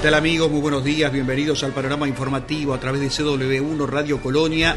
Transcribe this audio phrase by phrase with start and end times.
[0.00, 0.50] ¿Qué tal amigos?
[0.50, 4.74] Muy buenos días, bienvenidos al panorama informativo a través de CW1 Radio Colonia.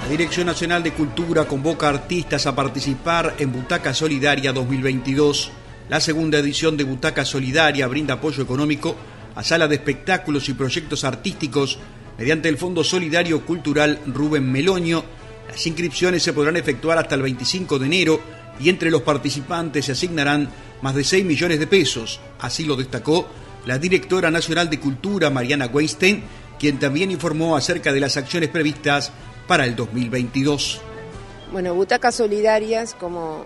[0.00, 5.50] La Dirección Nacional de Cultura convoca artistas a participar en Butaca Solidaria 2022.
[5.88, 8.94] La segunda edición de Butaca Solidaria brinda apoyo económico
[9.34, 11.80] a salas de espectáculos y proyectos artísticos
[12.16, 15.15] mediante el Fondo Solidario Cultural Rubén Meloño
[15.48, 18.20] las inscripciones se podrán efectuar hasta el 25 de enero
[18.58, 20.48] y entre los participantes se asignarán
[20.82, 22.20] más de 6 millones de pesos.
[22.38, 23.26] Así lo destacó
[23.66, 26.22] la directora nacional de Cultura, Mariana Weinstein,
[26.58, 29.12] quien también informó acerca de las acciones previstas
[29.46, 30.80] para el 2022.
[31.52, 33.44] Bueno, butacas solidarias, como,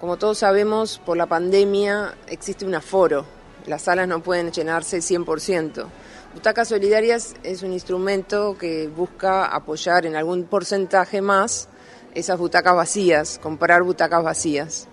[0.00, 3.26] como todos sabemos, por la pandemia existe un aforo.
[3.66, 5.86] Las salas no pueden llenarse 100%.
[6.34, 11.68] Butacas Solidarias es un instrumento que busca apoyar en algún porcentaje más
[12.14, 14.88] esas butacas vacías, comprar butacas vacías.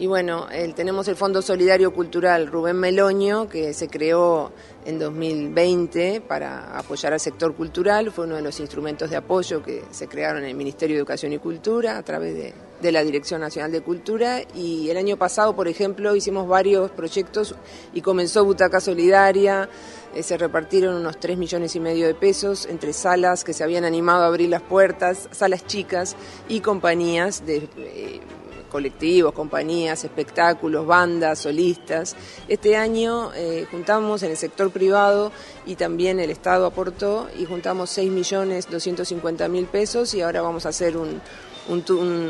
[0.00, 4.52] Y bueno, tenemos el Fondo Solidario Cultural Rubén Meloño, que se creó
[4.86, 8.12] en 2020 para apoyar al sector cultural.
[8.12, 11.32] Fue uno de los instrumentos de apoyo que se crearon en el Ministerio de Educación
[11.32, 14.40] y Cultura a través de, de la Dirección Nacional de Cultura.
[14.54, 17.56] Y el año pasado, por ejemplo, hicimos varios proyectos
[17.92, 19.68] y comenzó Butaca Solidaria.
[20.14, 23.84] Eh, se repartieron unos 3 millones y medio de pesos entre salas que se habían
[23.84, 26.16] animado a abrir las puertas, salas chicas
[26.48, 27.68] y compañías de...
[27.78, 28.20] Eh,
[28.68, 32.14] colectivos, compañías, espectáculos, bandas, solistas.
[32.46, 35.32] Este año eh, juntamos en el sector privado
[35.66, 40.66] y también el Estado aportó y juntamos 6 millones 250 mil pesos y ahora vamos
[40.66, 41.20] a hacer un,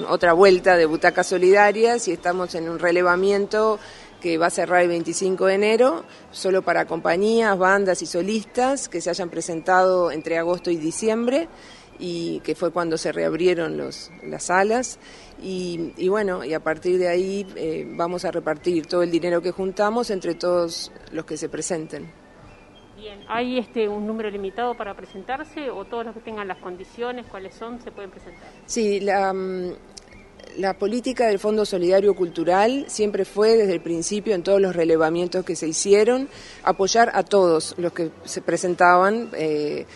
[0.08, 3.78] otra vuelta de butacas solidarias y estamos en un relevamiento
[4.20, 9.00] que va a cerrar el 25 de enero, solo para compañías, bandas y solistas que
[9.00, 11.48] se hayan presentado entre agosto y diciembre
[11.98, 14.98] y que fue cuando se reabrieron los, las salas.
[15.42, 19.52] Y, bueno, y a partir de ahí eh, vamos a repartir todo el dinero que
[19.52, 22.10] juntamos entre todos los que se presenten.
[22.96, 27.26] Bien, ¿hay este, un número limitado para presentarse o todos los que tengan las condiciones,
[27.26, 28.48] cuáles son, se pueden presentar?
[28.66, 29.72] Sí, la, mm,
[30.58, 35.44] la política del Fondo Solidario Cultural siempre fue desde el principio en todos los relevamientos
[35.44, 36.28] que se hicieron
[36.64, 39.30] apoyar a todos los que se presentaban.
[39.34, 39.86] Eh,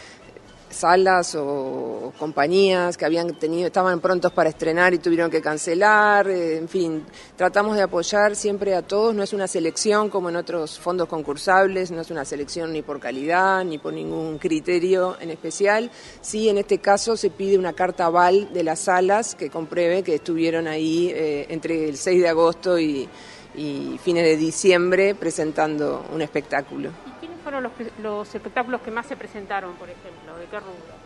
[0.72, 6.56] salas o compañías que habían tenido, estaban prontos para estrenar y tuvieron que cancelar, eh,
[6.56, 7.04] en fin,
[7.36, 11.90] tratamos de apoyar siempre a todos, no es una selección como en otros fondos concursables,
[11.90, 15.90] no es una selección ni por calidad ni por ningún criterio en especial,
[16.20, 20.16] sí en este caso se pide una carta aval de las salas que compruebe que
[20.16, 23.08] estuvieron ahí eh, entre el 6 de agosto y,
[23.54, 27.11] y fines de diciembre presentando un espectáculo
[27.42, 27.72] fueron los,
[28.02, 30.36] los espectáculos que más se presentaron, por ejemplo?
[30.38, 31.02] ¿De qué rubro?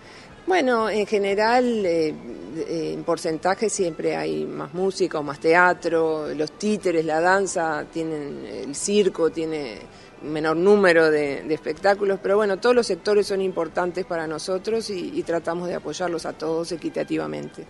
[0.46, 2.14] Bueno, en general, eh,
[2.56, 8.46] eh, en porcentaje siempre hay más música o más teatro, los títeres, la danza, tienen
[8.46, 9.78] el circo, tiene
[10.22, 15.68] menor número de, espectáculos, pero bueno, todos los sectores son importantes para nosotros y tratamos
[15.68, 17.66] de apoyarlos a todos equitativamente.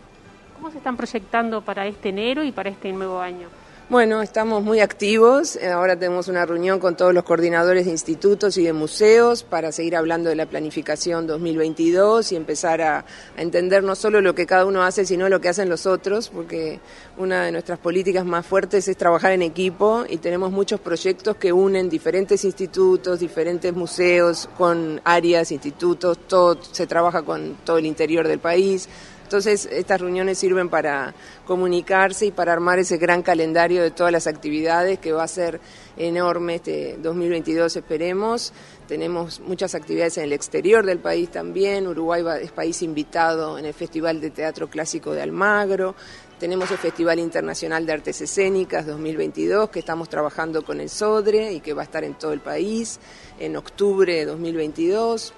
[0.56, 3.49] ¿Cómo se están proyectando para este enero y para este nuevo año?
[3.89, 5.57] Bueno, estamos muy activos.
[5.63, 9.95] Ahora tenemos una reunión con todos los coordinadores de institutos y de museos para seguir
[9.95, 13.05] hablando de la planificación 2022 y empezar a,
[13.37, 16.81] entender no solo lo que cada uno hace, sino lo que hacen los otros, porque
[17.17, 21.53] una de nuestras políticas más fuertes es trabajar en equipo y tenemos muchos proyectos que
[21.53, 28.27] unen diferentes institutos, diferentes museos, con áreas, institutos, todo se trabaja con todo el interior
[28.27, 28.89] del país.
[29.26, 31.12] Entonces, estas reuniones sirven para
[31.47, 35.60] comunicarse y para armar ese gran calendario de todas las actividades que va a ser
[35.97, 38.53] enorme este 2022, esperemos.
[38.87, 41.88] Tenemos muchas actividades en el exterior del país también.
[41.88, 45.97] Uruguay es país invitado en el Festival de Teatro Clásico de Almagro.
[46.38, 51.58] Tenemos el Festival Internacional de Artes Escénicas 2022, que estamos trabajando con el SODRE y
[51.58, 53.00] que va a estar en todo el país
[53.41, 55.34] en octubre de 2022.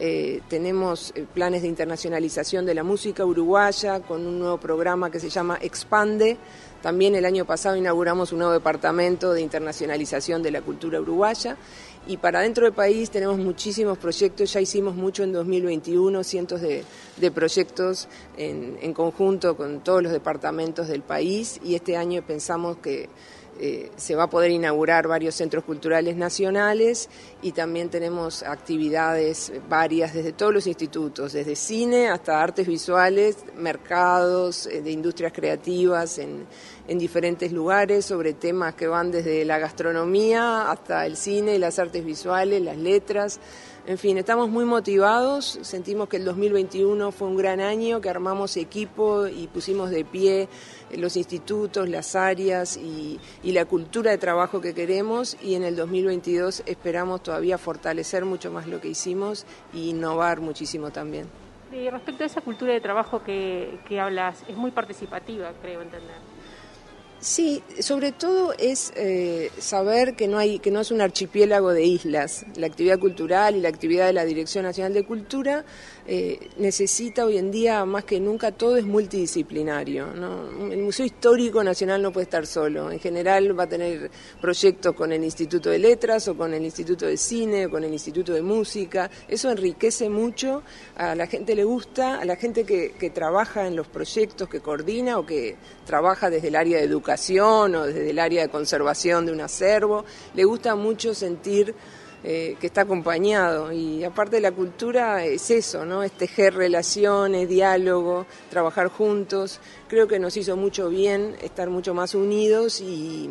[0.00, 5.20] Eh, tenemos eh, planes de internacionalización de la música uruguaya con un nuevo programa que
[5.20, 6.36] se llama Expande.
[6.82, 11.56] También el año pasado inauguramos un nuevo departamento de internacionalización de la cultura uruguaya.
[12.08, 16.84] Y para dentro del país tenemos muchísimos proyectos, ya hicimos mucho en 2021, cientos de,
[17.30, 23.08] proyectos en conjunto con todos los departamentos del país y este año pensamos que
[23.60, 27.08] eh, se va a poder inaugurar varios centros culturales nacionales
[27.42, 34.66] y también tenemos actividades varias desde todos los institutos, desde cine hasta artes visuales, mercados
[34.66, 36.46] eh, de industrias creativas en,
[36.88, 42.04] en diferentes lugares sobre temas que van desde la gastronomía hasta el cine, las artes
[42.04, 43.38] visuales, las letras.
[43.84, 48.56] En fin, estamos muy motivados, sentimos que el 2021 fue un gran año, que armamos
[48.56, 50.48] equipo y pusimos de pie
[50.96, 56.62] los institutos, las áreas y, la cultura de trabajo que queremos y en el 2022
[56.64, 59.44] esperamos todavía fortalecer mucho más lo que hicimos
[59.74, 61.26] e innovar muchísimo también.
[61.70, 66.31] Y respecto a esa cultura de trabajo que, que hablas, es muy participativa, creo entender.
[67.22, 71.84] Sí, sobre todo es eh, saber que no hay, que no es un archipiélago de
[71.84, 72.44] islas.
[72.56, 75.64] La actividad cultural y la actividad de la Dirección Nacional de Cultura
[76.04, 80.08] eh, necesita hoy en día más que nunca todo es multidisciplinario.
[80.68, 82.90] El Museo Histórico Nacional no puede estar solo.
[82.90, 84.10] En general va a tener
[84.40, 87.92] proyectos con el Instituto de Letras o con el Instituto de Cine o con el
[87.92, 89.08] Instituto de Música.
[89.28, 90.64] Eso enriquece mucho.
[90.96, 94.58] A la gente le gusta, a la gente que, que trabaja en los proyectos, que
[94.58, 95.54] coordina o que
[95.86, 100.04] trabaja desde el área de educación o desde el área de conservación de un acervo,
[100.34, 101.74] le gusta mucho sentir
[102.24, 106.04] eh, que está acompañado y aparte de la cultura es eso, ¿no?
[106.04, 109.58] Es tejer relaciones, diálogo, trabajar juntos.
[109.88, 113.30] Creo que nos hizo mucho bien estar mucho más unidos y,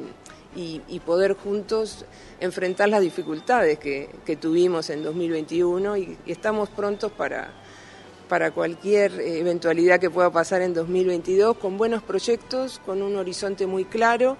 [1.05, 2.05] poder juntos
[2.41, 7.60] enfrentar las dificultades que, tuvimos en 2021 y estamos prontos para,
[8.31, 13.67] para cualquier eh, eventualidad que pueda pasar en 2022, con buenos proyectos, con un horizonte
[13.67, 14.37] muy claro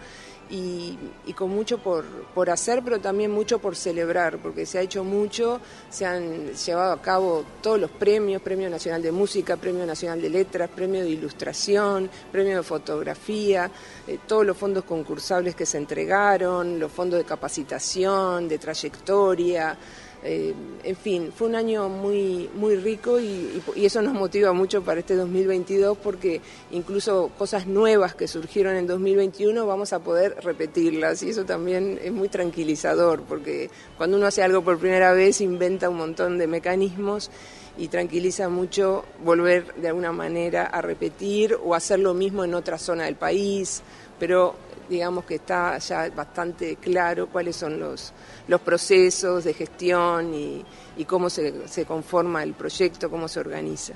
[0.50, 0.98] y,
[1.36, 5.60] con mucho por, por, hacer, pero también mucho por celebrar, porque se ha hecho mucho,
[5.90, 10.30] se han llevado a cabo todos los premios, Premio Nacional de Música, Premio Nacional de
[10.30, 13.70] Letras, Premio de Ilustración, Premio de Fotografía,
[14.08, 19.78] eh, todos los fondos concursables que se entregaron, los fondos de capacitación, de trayectoria.
[20.24, 20.54] Eh,
[20.84, 25.16] en fin, fue un año muy, muy rico y, eso nos motiva mucho para este
[25.16, 31.44] 2022 porque incluso cosas nuevas que surgieron en 2021 vamos a poder repetirlas y eso
[31.44, 36.38] también es muy tranquilizador porque cuando uno hace algo por primera vez inventa un montón
[36.38, 37.32] de mecanismos
[37.78, 42.78] y tranquiliza mucho volver de alguna manera a repetir o hacer lo mismo en otra
[42.78, 43.82] zona del país,
[44.20, 44.54] pero
[44.88, 48.14] digamos que está ya bastante claro cuáles son los,
[48.48, 50.64] los procesos de gestión y,
[51.06, 53.94] cómo se, se, conforma el proyecto, cómo se organiza.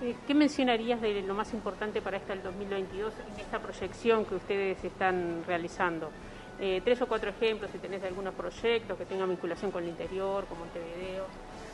[0.00, 4.84] Eh, ¿Qué mencionarías de lo más importante para este 2022 en esta proyección que ustedes
[4.84, 6.10] están realizando?
[6.58, 10.46] Eh, tres o cuatro ejemplos, si tenés algunos proyectos que tengan vinculación con el interior,
[10.46, 11.26] como Montevideo.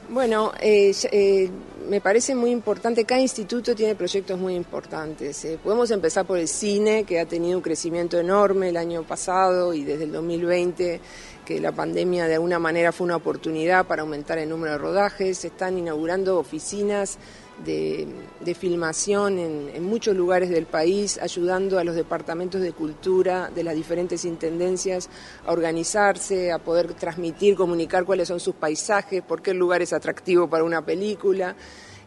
[0.09, 1.49] Bueno, eh, eh,
[1.89, 5.45] me parece muy importante, cada instituto tiene proyectos muy importantes.
[5.45, 5.59] Eh.
[5.63, 9.85] podemos empezar por el cine, que ha tenido un crecimiento enorme el año pasado y
[9.85, 11.01] desde el 2020,
[11.45, 15.39] que la pandemia de alguna manera fue una oportunidad para aumentar el número de rodajes.
[15.39, 17.19] Se están inaugurando oficinas
[17.65, 23.75] de, filmación en, muchos lugares del país, ayudando a los departamentos de cultura de las
[23.75, 25.09] diferentes intendencias
[25.47, 29.93] a organizarse, a poder transmitir, comunicar cuáles son sus paisajes, por qué el lugar es
[29.93, 31.57] atractivo para una película.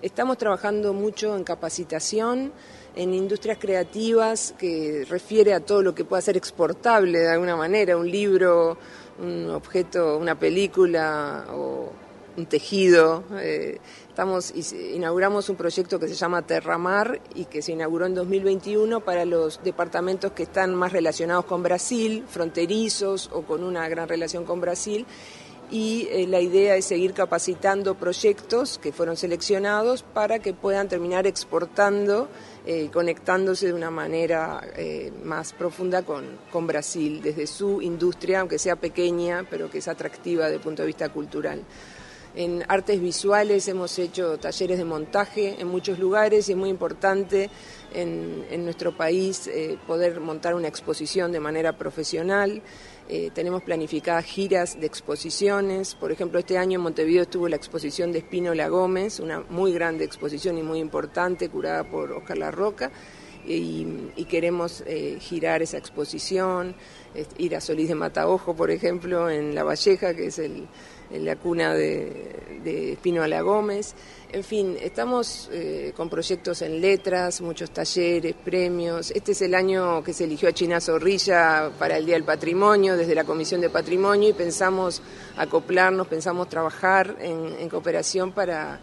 [0.01, 2.51] Estamos trabajando mucho en capacitación,
[2.95, 7.97] en industrias creativas, que refiere a todo lo que pueda ser exportable de alguna manera,
[7.97, 8.77] un libro,
[9.19, 11.91] un objeto, una película o
[12.37, 13.23] un tejido.
[13.39, 13.79] Eh,
[14.15, 14.53] estamos,
[14.93, 19.61] inauguramos un proyecto que se llama Terramar y que se inauguró en 2021 para los
[19.61, 25.05] departamentos que están más relacionados con Brasil, fronterizos o con una gran relación con Brasil.
[25.69, 31.27] Y eh, la idea es seguir capacitando proyectos que fueron seleccionados para que puedan terminar
[31.27, 32.29] exportando
[32.65, 34.61] eh, conectándose de una manera
[35.25, 40.45] más profunda con, con Brasil, desde su industria, aunque sea pequeña, pero que es atractiva
[40.45, 41.61] desde el punto de vista cultural.
[42.37, 47.49] En artes visuales hemos hecho talleres de montaje en muchos lugares y es muy importante
[47.93, 52.61] en, nuestro país eh, poder montar una exposición de manera profesional.
[53.07, 55.95] Eh, tenemos planificadas giras de exposiciones.
[55.95, 60.03] Por ejemplo, este año en Montevideo estuvo la exposición de Espínola Gómez, una muy grande
[60.03, 62.91] exposición y muy importante, curada por Oscar La Roca.
[63.47, 63.85] Y,
[64.27, 66.75] queremos eh, girar esa exposición,
[67.37, 70.67] ir a Solís de Mataojo, por ejemplo, en La Valleja, que es el,
[71.11, 73.95] en la cuna de, de Espino Ala Gómez.
[74.35, 79.11] En fin, estamos eh, con proyectos en letras, muchos talleres, premios.
[79.11, 82.97] Este es el año que se eligió a China Zorrilla para el Día del Patrimonio,
[82.97, 85.01] desde la Comisión de Patrimonio, y pensamos
[85.37, 88.81] acoplarnos, pensamos trabajar en, cooperación para,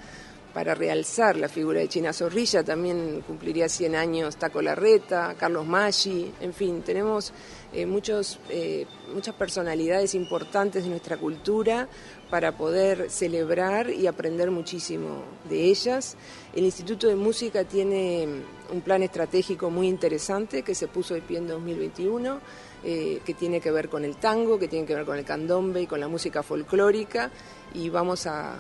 [0.53, 2.63] para realzar la figura de China Zorrilla.
[2.63, 7.33] También cumpliría 100 años Taco Larreta, Carlos Maggi, en fin, tenemos
[7.73, 11.89] eh, muchos, eh, muchas personalidades importantes de nuestra cultura
[12.29, 16.17] para poder celebrar y aprender muchísimo de ellas.
[16.55, 18.27] El Instituto de Música tiene
[18.71, 22.41] un plan estratégico muy interesante que se puso de pie en 2021,
[22.85, 25.83] eh, que tiene que ver con el tango, que tiene que ver con el candombe
[25.83, 27.31] y con la música folclórica
[27.75, 28.57] y vamos a,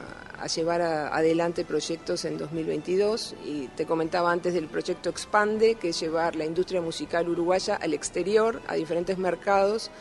[0.56, 6.34] llevar adelante proyectos en 2022 y te comentaba antes del proyecto Expande, que es llevar
[6.34, 9.92] la industria musical uruguaya al exterior, a diferentes mercados,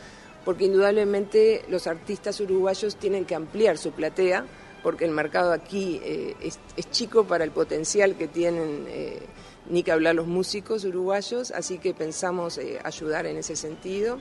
[0.44, 4.46] porque indudablemente los artistas uruguayos tienen que ampliar su platea,
[4.82, 9.20] porque el mercado aquí eh, es, chico para el potencial que tienen, eh,
[9.70, 14.20] ni que hablar los músicos uruguayos, así que pensamos eh, ayudar en ese sentido.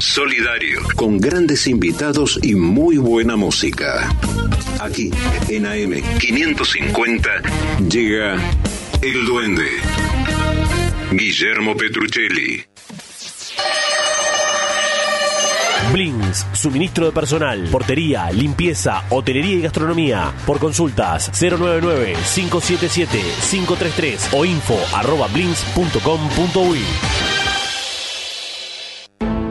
[0.00, 4.14] solidario, con grandes invitados y muy buena música.
[4.80, 5.10] Aquí,
[5.48, 7.30] en AM 550,
[7.88, 8.36] llega
[9.02, 9.68] El Duende.
[11.12, 12.64] Guillermo Petruccelli.
[15.92, 20.34] Blins, suministro de personal, portería, limpieza, hotelería y gastronomía.
[20.46, 25.28] Por consultas 099-577-533 o info arroba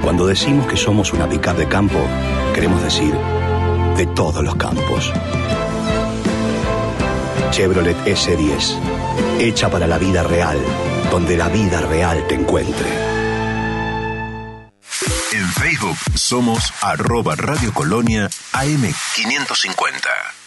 [0.07, 1.99] cuando decimos que somos una pickup de campo,
[2.55, 3.13] queremos decir
[3.97, 5.11] de todos los campos.
[7.51, 8.79] Chevrolet S10,
[9.37, 10.57] hecha para la vida real,
[11.11, 12.87] donde la vida real te encuentre.
[15.33, 20.46] En Facebook somos arroba Radio Colonia AM550.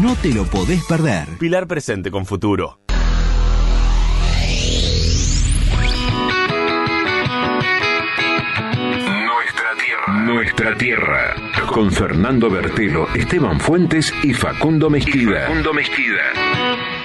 [0.00, 1.26] No te lo podés perder.
[1.38, 2.80] Pilar presente con futuro.
[8.96, 10.18] Nuestra tierra.
[10.24, 11.34] Nuestra tierra.
[11.66, 15.42] Con Fernando Bertelo, Esteban Fuentes y Facundo Mezquida.
[15.42, 16.22] Facundo Mezquida.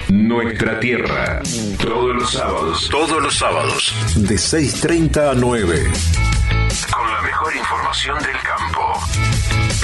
[0.10, 1.42] Nuestra tierra.
[1.82, 2.90] Todos los sábados.
[2.90, 3.94] Todos los sábados.
[4.16, 5.84] De 6.30 a 9.
[6.92, 9.00] Con la mejor información del campo.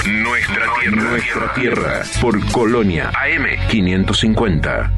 [0.06, 1.10] Nuestra tierra.
[1.10, 2.02] Nuestra tierra.
[2.20, 4.92] Por Colonia AM 550.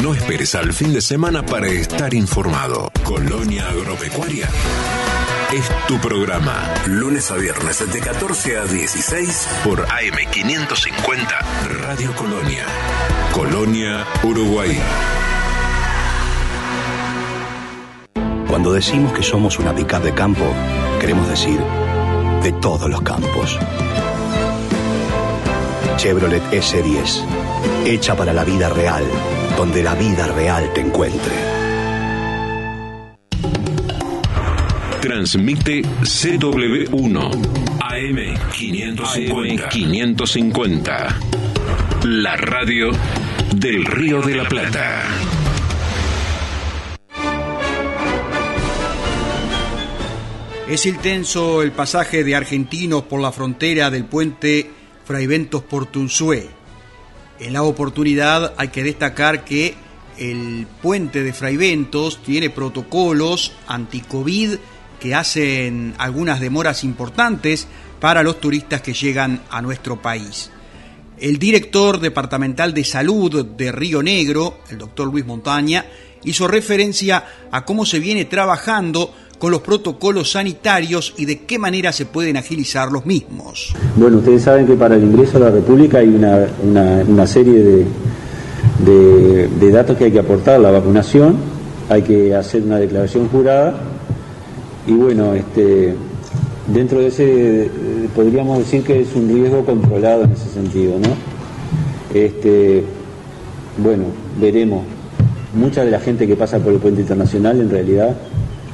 [0.00, 2.90] No esperes al fin de semana para estar informado.
[3.04, 4.48] Colonia Agropecuaria
[5.52, 6.68] es tu programa.
[6.86, 11.38] Lunes a viernes de 14 a 16 por AM 550
[11.86, 12.64] Radio Colonia.
[13.32, 14.80] Colonia, Uruguay.
[18.48, 20.44] Cuando decimos que somos una pickup de campo,
[21.00, 21.60] queremos decir
[22.44, 23.58] de todos los campos.
[25.96, 27.24] Chevrolet S10,
[27.86, 29.02] hecha para la vida real,
[29.56, 31.32] donde la vida real te encuentre.
[35.00, 37.30] Transmite CW1
[37.80, 39.68] AM 550.
[39.70, 41.18] 550.
[42.04, 42.90] La radio
[43.56, 45.02] del Río de la Plata.
[50.66, 54.70] Es intenso el pasaje de argentinos por la frontera del puente
[55.04, 56.48] Fraiventos Portunzué.
[57.38, 59.74] En la oportunidad hay que destacar que
[60.16, 64.54] el puente de Fraiventos tiene protocolos anti-COVID
[64.98, 67.68] que hacen algunas demoras importantes
[68.00, 70.50] para los turistas que llegan a nuestro país.
[71.18, 75.84] El director departamental de salud de Río Negro, el doctor Luis Montaña,
[76.24, 81.92] hizo referencia a cómo se viene trabajando con los protocolos sanitarios y de qué manera
[81.92, 83.74] se pueden agilizar los mismos.
[83.96, 86.46] Bueno, ustedes saben que para el ingreso a la República hay una,
[87.06, 87.86] una, serie
[88.84, 91.36] de, de, datos que hay que aportar, la vacunación,
[91.88, 93.74] hay que hacer una declaración jurada
[94.86, 95.94] y bueno, este,
[96.68, 97.70] dentro de ese
[98.14, 101.08] podríamos decir que es un riesgo controlado en ese sentido, ¿no?
[102.14, 102.84] Este,
[103.78, 104.04] bueno,
[104.40, 104.84] veremos.
[105.54, 108.16] Mucha de la gente que pasa por el puente internacional en realidad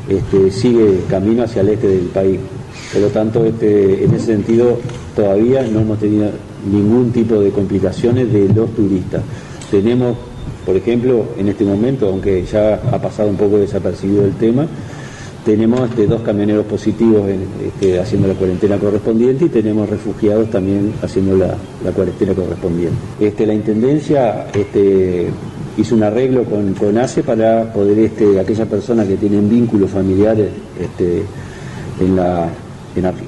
[0.08, 2.38] este, sigue camino hacia el este del país.
[2.92, 4.78] Por lo tanto, este, en ese sentido
[5.14, 6.30] todavía no hemos tenido
[6.70, 9.22] ningún tipo de complicaciones de los turistas.
[9.70, 10.16] Tenemos,
[10.66, 14.66] por ejemplo, en este momento, aunque ya ha pasado un poco desapercibido el tema,
[15.44, 17.28] tenemos este, dos camioneros positivos
[17.64, 21.56] este, haciendo la cuarentena correspondiente y tenemos refugiados también haciendo la,
[21.92, 22.96] cuarentena correspondiente.
[23.18, 25.28] Este, la Intendencia este,
[25.78, 30.48] hizo un arreglo con, con ACE para poder, este, aquellas personas que tienen vínculos familiares
[30.80, 31.22] este,
[32.00, 32.48] en, la,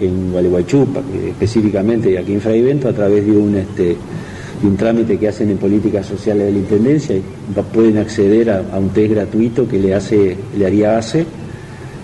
[0.01, 0.87] en, Gualeguaychú,
[1.29, 3.97] específicamente aquí en Fraivento, a través de un, este,
[4.63, 7.17] un trámite que hacen en políticas sociales de la Intendencia,
[7.73, 11.25] pueden acceder a, a un test gratuito que le, hace, le haría ACE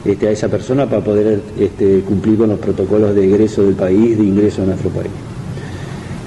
[0.04, 4.16] este, a esa persona para poder este, cumplir con los protocolos de egreso del país,
[4.16, 5.10] de ingreso a nuestro país.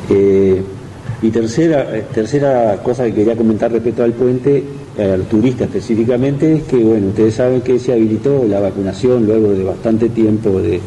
[0.10, 0.62] Eh,
[1.22, 4.63] y tercera, eh, tercera cosa que quería comentar respecto al puente,
[4.98, 9.63] al turista específicamente, es que bueno, ustedes saben que se habilitó la vacunación luego de
[9.63, 10.82] bastante tiempo de,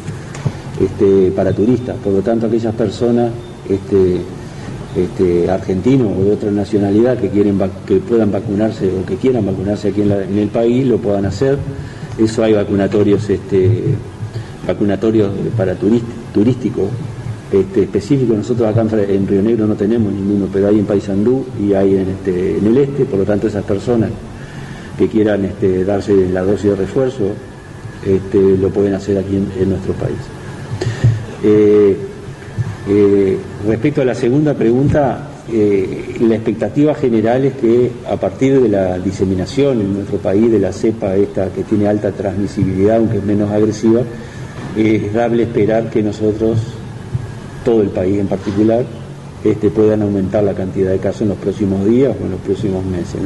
[0.79, 3.31] este, para turistas, por lo tanto aquellas personas
[3.69, 4.17] este,
[4.95, 9.89] este, argentinos o de otra nacionalidad que quieren que puedan vacunarse o que quieran vacunarse
[9.89, 11.57] aquí en el país lo puedan hacer.
[12.17, 13.95] Eso hay vacunatorios, este,
[14.67, 16.89] vacunatorios para turísticos
[17.51, 18.37] este, específicos.
[18.37, 22.09] Nosotros acá en, Río Negro no tenemos ninguno, pero hay en Paysandú y hay en,
[22.09, 24.11] este, en el este, por lo tanto esas personas
[24.97, 27.31] que quieran este, darse la dosis de refuerzo
[28.05, 30.17] este, lo pueden hacer aquí en, nuestro país.
[31.43, 31.97] Eh,
[32.87, 38.69] eh, respecto a la segunda pregunta, eh, la expectativa general es que a partir de
[38.69, 43.23] la diseminación en nuestro país de la cepa esta que tiene alta transmisibilidad, aunque es
[43.23, 44.01] menos agresiva,
[44.75, 46.57] es dable esperar que nosotros,
[47.65, 48.85] todo el país en particular,
[49.43, 52.85] este, puedan aumentar la cantidad de casos en los próximos días o en los próximos
[52.85, 53.19] meses.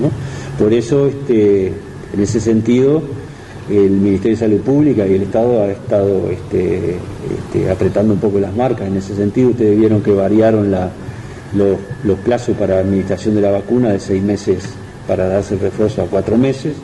[0.58, 3.04] Por eso, este, en ese sentido,
[3.70, 8.40] el Ministerio de Salud Pública y el Estado ha estado este, este, apretando un poco
[8.40, 8.88] las marcas.
[8.88, 10.90] En ese sentido, ustedes vieron que variaron la
[11.54, 14.64] los, plazos para administración de la vacuna de seis meses
[15.08, 16.76] para darse el refuerzo a cuatro meses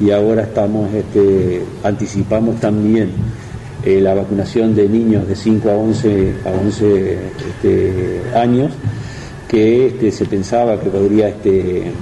[0.00, 3.10] y ahora estamos, este, anticipamos también
[3.84, 7.18] eh, la vacunación de niños de 5 a 11, a 11
[7.48, 8.72] este, años,
[9.48, 11.92] que este, se pensaba que podría este,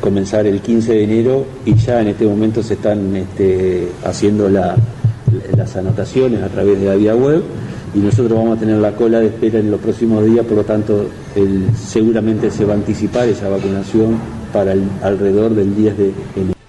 [0.00, 3.26] comenzar el 15 de enero y ya en este momento se están
[4.04, 7.42] haciendo las anotaciones a través de la vía web
[7.94, 10.64] y nosotros vamos a tener la cola de espera en los próximos días, por lo
[10.64, 11.06] tanto
[11.76, 14.16] seguramente se va a anticipar esa vacunación
[14.52, 16.61] para el, alrededor del 10 de enero.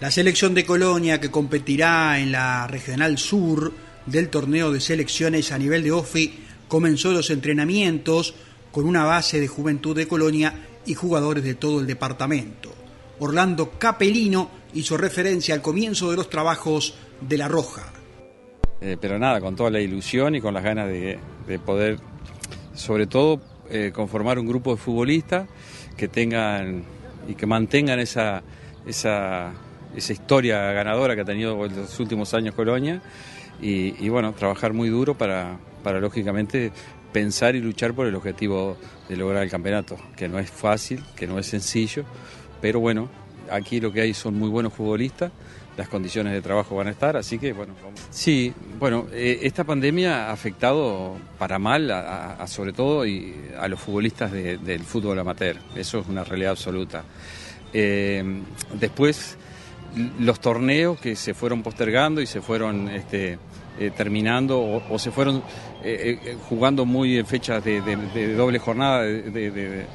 [0.00, 3.72] La selección de Colonia que competirá en la Regional Sur
[4.06, 8.34] del torneo de selecciones a nivel de OFI comenzó los entrenamientos
[8.70, 10.54] con una base de Juventud de Colonia
[10.86, 12.72] y jugadores de todo el departamento.
[13.18, 17.92] Orlando Capelino hizo referencia al comienzo de los trabajos de La Roja.
[18.80, 21.18] Eh, pero nada, con toda la ilusión y con las ganas de,
[21.66, 21.98] poder,
[22.72, 25.48] sobre todo, eh, conformar un grupo de futbolistas
[25.96, 26.84] que tengan
[27.26, 28.44] y que mantengan esa,
[28.86, 29.52] esa,
[29.96, 33.00] esa historia ganadora que ha tenido en los últimos años Colonia
[33.60, 36.70] y, bueno, trabajar muy duro para, para lógicamente
[37.12, 38.76] pensar y luchar por el objetivo
[39.08, 42.04] de lograr el campeonato, que no es fácil, que no es sencillo,
[42.60, 43.08] pero bueno,
[43.50, 45.32] aquí lo que hay son muy buenos futbolistas
[45.78, 47.72] las condiciones de trabajo van a estar, así que bueno.
[48.10, 53.78] Sí, bueno, eh, esta pandemia ha afectado para mal, a, sobre todo y a los
[53.78, 57.04] futbolistas del fútbol amateur, eso es una realidad absoluta.
[57.72, 58.24] Eh,
[58.74, 59.38] después,
[60.18, 63.38] los torneos que se fueron postergando y se fueron este,
[63.78, 65.42] eh, terminando o, se fueron
[66.48, 67.80] jugando muy en fechas de,
[68.36, 69.86] doble jornada de,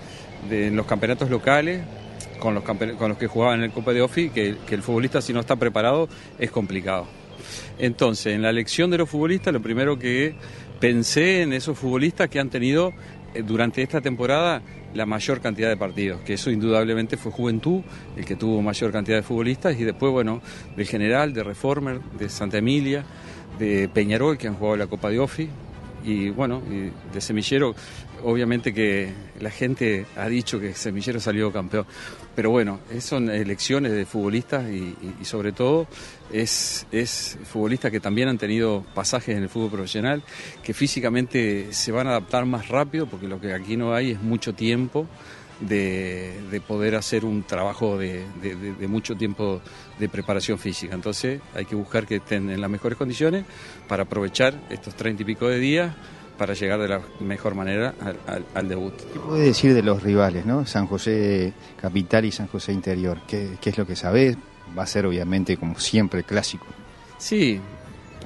[0.71, 1.81] los campeonatos locales,
[2.39, 5.33] con los, con los que jugaban en el Copa de Ofi, que, el futbolista si
[5.33, 7.07] no está preparado es complicado.
[7.79, 10.35] Entonces, en la elección de los futbolistas, lo primero que
[10.79, 12.93] pensé en esos futbolistas que han tenido eh,
[13.41, 14.61] durante esta temporada
[14.93, 17.81] la mayor cantidad de partidos, que eso indudablemente fue Juventud,
[18.15, 20.41] el que tuvo mayor cantidad de futbolistas, y después, bueno,
[20.75, 23.03] del General, de Reformer, de Santa Emilia,
[23.57, 25.49] de Peñarol, que han jugado la Copa de Ofi,
[26.03, 26.61] y bueno,
[27.13, 27.75] de Semillero,
[28.23, 31.85] obviamente que la gente ha dicho que Semillero salió campeón,
[32.35, 35.87] pero bueno, son elecciones de futbolistas y, sobre todo
[36.31, 40.23] es, es futbolistas que también han tenido pasajes en el fútbol profesional,
[40.63, 44.21] que físicamente se van a adaptar más rápido, porque lo que aquí no hay es
[44.21, 45.07] mucho tiempo.
[45.59, 49.61] De, poder hacer un trabajo de, de, mucho tiempo
[49.97, 50.93] de preparación física.
[50.93, 53.45] Entonces hay que buscar que estén en las mejores condiciones
[53.87, 55.95] para aprovechar estos treinta y pico de días
[56.37, 57.93] para llegar de la mejor manera
[58.53, 58.93] al, debut.
[59.13, 60.65] ¿Qué puede decir de los rivales, ¿no?
[60.65, 63.19] San José Capital y San José Interior?
[63.27, 64.37] ¿Qué, es lo que sabés?
[64.77, 66.65] Va a ser obviamente como siempre clásico.
[67.17, 67.59] Sí,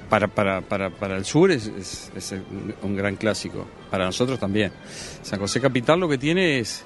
[0.10, 1.72] para, para, para, para el sur es,
[2.16, 2.36] es,
[2.82, 4.72] un gran clásico, para nosotros también.
[5.22, 6.86] San José Capital lo que tiene es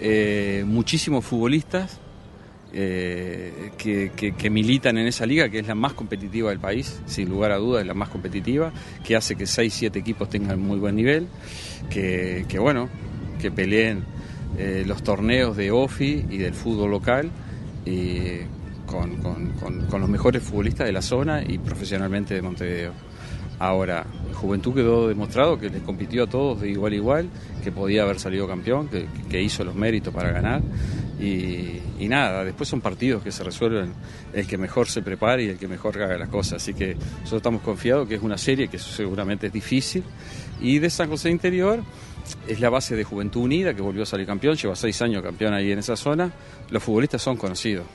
[0.00, 1.98] eh, muchísimos futbolistas
[2.70, 7.52] eh, que, militan en esa liga, que es la más competitiva del país, sin lugar
[7.52, 8.72] a dudas es la más competitiva,
[9.04, 11.28] que hace que 6-7 equipos tengan muy buen nivel,
[11.88, 12.88] que, bueno,
[13.40, 14.04] que peleen
[14.58, 17.30] eh, los torneos de OFI y del fútbol local.
[18.86, 19.16] con,
[19.88, 22.92] con, los mejores futbolistas de la zona y profesionalmente de Montevideo.
[23.58, 27.28] Ahora, Juventud quedó demostrado que les compitió a todos de igual a igual,
[27.62, 28.88] que podía haber salido campeón,
[29.28, 30.62] que hizo los méritos para ganar
[31.20, 33.92] y, nada, después son partidos que se resuelven
[34.32, 36.62] el que mejor se prepare y el que mejor haga las cosas.
[36.62, 40.04] Así que nosotros estamos confiados que es una serie que seguramente es difícil.
[40.60, 41.82] Y de San José Interior
[42.46, 45.54] es la base de Juventud Unida, que volvió a salir campeón, lleva seis años campeón
[45.54, 46.32] ahí en esa zona.
[46.70, 47.86] Los futbolistas son conocidos.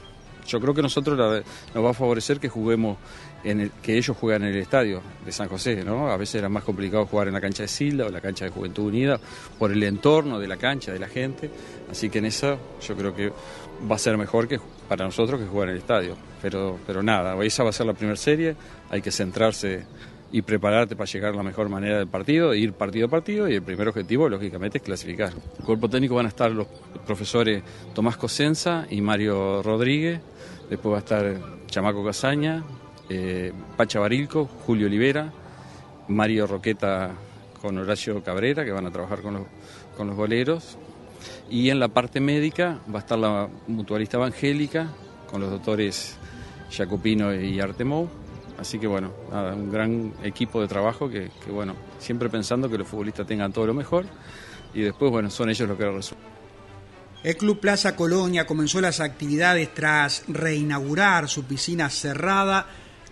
[0.47, 2.97] Yo creo que nosotros nos va a favorecer que juguemos
[3.43, 6.10] en el, que ellos juegan en el estadio de San José, ¿no?
[6.10, 8.51] A veces era más complicado jugar en la cancha de Silda o la cancha de
[8.51, 9.19] Juventud Unida
[9.60, 11.49] por el entorno de la cancha, de la gente.
[11.91, 13.32] Así que en eso yo creo que
[13.89, 16.15] va a ser mejor que para nosotros que jugar en el estadio.
[16.41, 18.56] Pero, pero nada, esa va a ser la primera serie,
[18.89, 19.86] hay que centrarse
[20.32, 23.53] y prepararte para llegar a la mejor manera del partido, ir partido a partido y
[23.53, 25.32] el primer objetivo lógicamente es clasificar.
[25.60, 26.65] El cuerpo técnico van a estar los
[27.06, 27.62] profesores
[27.93, 30.19] Tomás Cosenza y Mario Rodríguez,
[30.71, 31.36] después va a estar
[31.67, 32.63] Chamaco Casaña,
[33.15, 35.32] eh, Pacha Barilco, Julio Olivera,
[36.08, 37.12] Mario Roqueta
[37.62, 39.43] con Horacio Cabrera, que van a trabajar con los,
[39.95, 40.78] con los boleros.
[41.49, 44.88] Y en la parte médica va a estar la mutualista evangélica
[45.30, 46.17] con los doctores
[46.71, 48.10] Jacopino y Artemou.
[48.58, 52.88] Así que bueno, un gran equipo de trabajo que, que, bueno, siempre pensando que los
[52.88, 54.06] futbolistas tengan todo lo mejor
[54.73, 56.34] y después bueno, son ellos los que lo resuelven.
[57.23, 62.67] El Club Plaza Colonia comenzó las actividades tras reinaugurar su piscina cerrada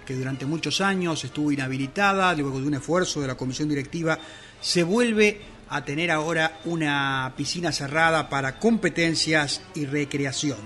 [0.06, 4.18] que durante muchos años estuvo inhabilitada, luego de un esfuerzo de la comisión directiva,
[4.60, 10.60] se vuelve a tener ahora una piscina cerrada para competencias y recreación.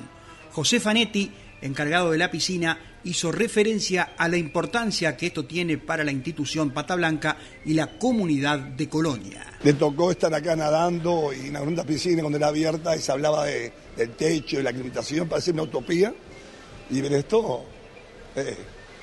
[0.52, 6.04] José Fanetti, encargado de la piscina, hizo referencia a la importancia que esto tiene para
[6.04, 9.46] la institución Pata Blanca y la comunidad de Colonia.
[9.64, 13.46] Le tocó estar acá nadando y en una piscina cuando era abierta y se hablaba
[13.46, 16.14] de, del techo y la aclimatación, parece una utopía.
[16.90, 17.64] Y ver esto,
[18.36, 18.58] eh,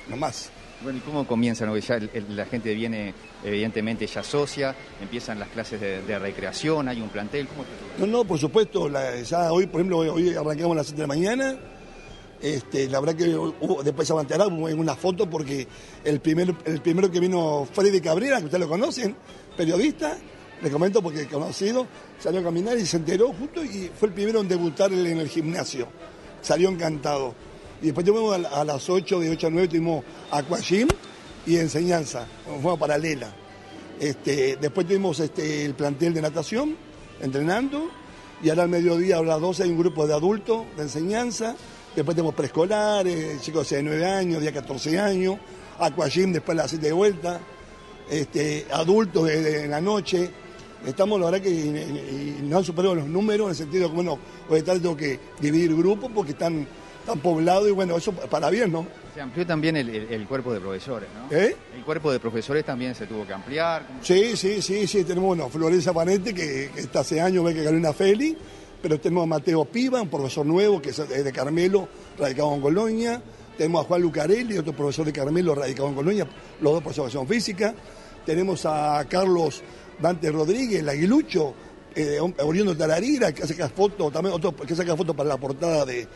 [0.07, 0.49] no más.
[0.83, 1.73] Bueno, ¿y cómo comienzan?
[1.79, 3.13] Ya la gente viene,
[3.43, 7.63] evidentemente, ya socia, empiezan las clases de, recreación, hay un plantel, ¿cómo
[7.97, 8.89] No, no, por supuesto,
[9.23, 11.57] ya hoy, por ejemplo, hoy arrancamos a las 7 de la mañana,
[12.41, 13.33] este, la verdad que
[13.85, 15.65] después se enterar en una foto porque
[16.03, 19.15] el, primer, el primero que vino Freddy Cabrera, que ustedes lo conocen,
[19.55, 20.17] periodista,
[20.61, 21.87] le comento porque conocido,
[22.19, 25.29] salió a caminar y se enteró justo y fue el primero en debutar en el
[25.29, 25.87] gimnasio.
[26.41, 27.33] Salió encantado.
[27.83, 30.87] Y después tuvimos a, las 8, de 8 a 9 tuvimos aquagym
[31.45, 33.29] y enseñanza, de forma paralela.
[33.99, 36.77] Este, después tuvimos este, el plantel de natación,
[37.19, 37.89] entrenando,
[38.41, 41.57] y ahora al mediodía a las 12 hay un grupo de adultos de enseñanza,
[41.93, 45.35] después tenemos preescolares, chicos de 9 años, de 14 años,
[45.77, 47.41] aquagym después a las 7 de vuelta,
[48.09, 50.29] este, adultos de, la noche.
[50.85, 54.17] Estamos, la verdad que no han superado los números, en el sentido que, bueno,
[54.49, 56.65] hoy tengo que dividir grupos porque están
[57.05, 58.87] tan poblado y bueno, eso para bien, ¿no?
[59.13, 61.35] Se amplió también el, cuerpo de profesores, ¿no?
[61.35, 61.55] ¿Eh?
[61.75, 63.85] El cuerpo de profesores también se tuvo que ampliar.
[64.01, 67.77] Sí, sí, sí, sí, tenemos, bueno, Florencia Panete, que, está hace años, ve que ganó
[67.77, 68.35] una Feli,
[68.81, 71.87] pero tenemos a Mateo Piva, un profesor nuevo, que es de Carmelo,
[72.17, 73.21] radicado en Colonia,
[73.57, 76.27] tenemos a Juan Lucarelli, otro profesor de Carmelo, radicado en Colonia,
[76.59, 77.75] los dos profesores de física,
[78.25, 79.61] tenemos a Carlos
[80.01, 81.53] Dante Rodríguez, el aguilucho,
[81.95, 85.85] eh, oriundo de Tararira, que saca fotos, también otro que saca fotos para la portada
[85.85, 86.07] de,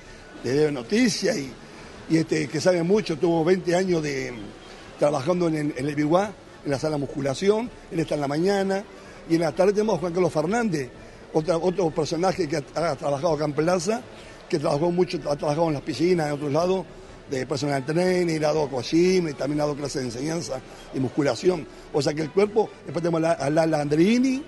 [0.44, 1.52] de Noticias y,
[2.10, 4.34] y, este, que sabe mucho, tuvo 20 años de,
[4.98, 6.32] trabajando en, el Biguá,
[6.64, 8.84] en la sala de musculación, él está en la mañana,
[9.30, 10.90] Y en la tarde tenemos a Juan Carlos Fernández,
[11.34, 14.02] otro personaje que ha, trabajado acá en Plaza,
[14.50, 16.86] que trabajó mucho, ha trabajado en las piscinas, en otros lados,
[17.30, 20.62] de personal training, ha dado y también ha dado clases de enseñanza
[20.94, 21.68] y musculación.
[21.94, 24.44] O sea que el cuerpo, después tenemos a Lala Andrini,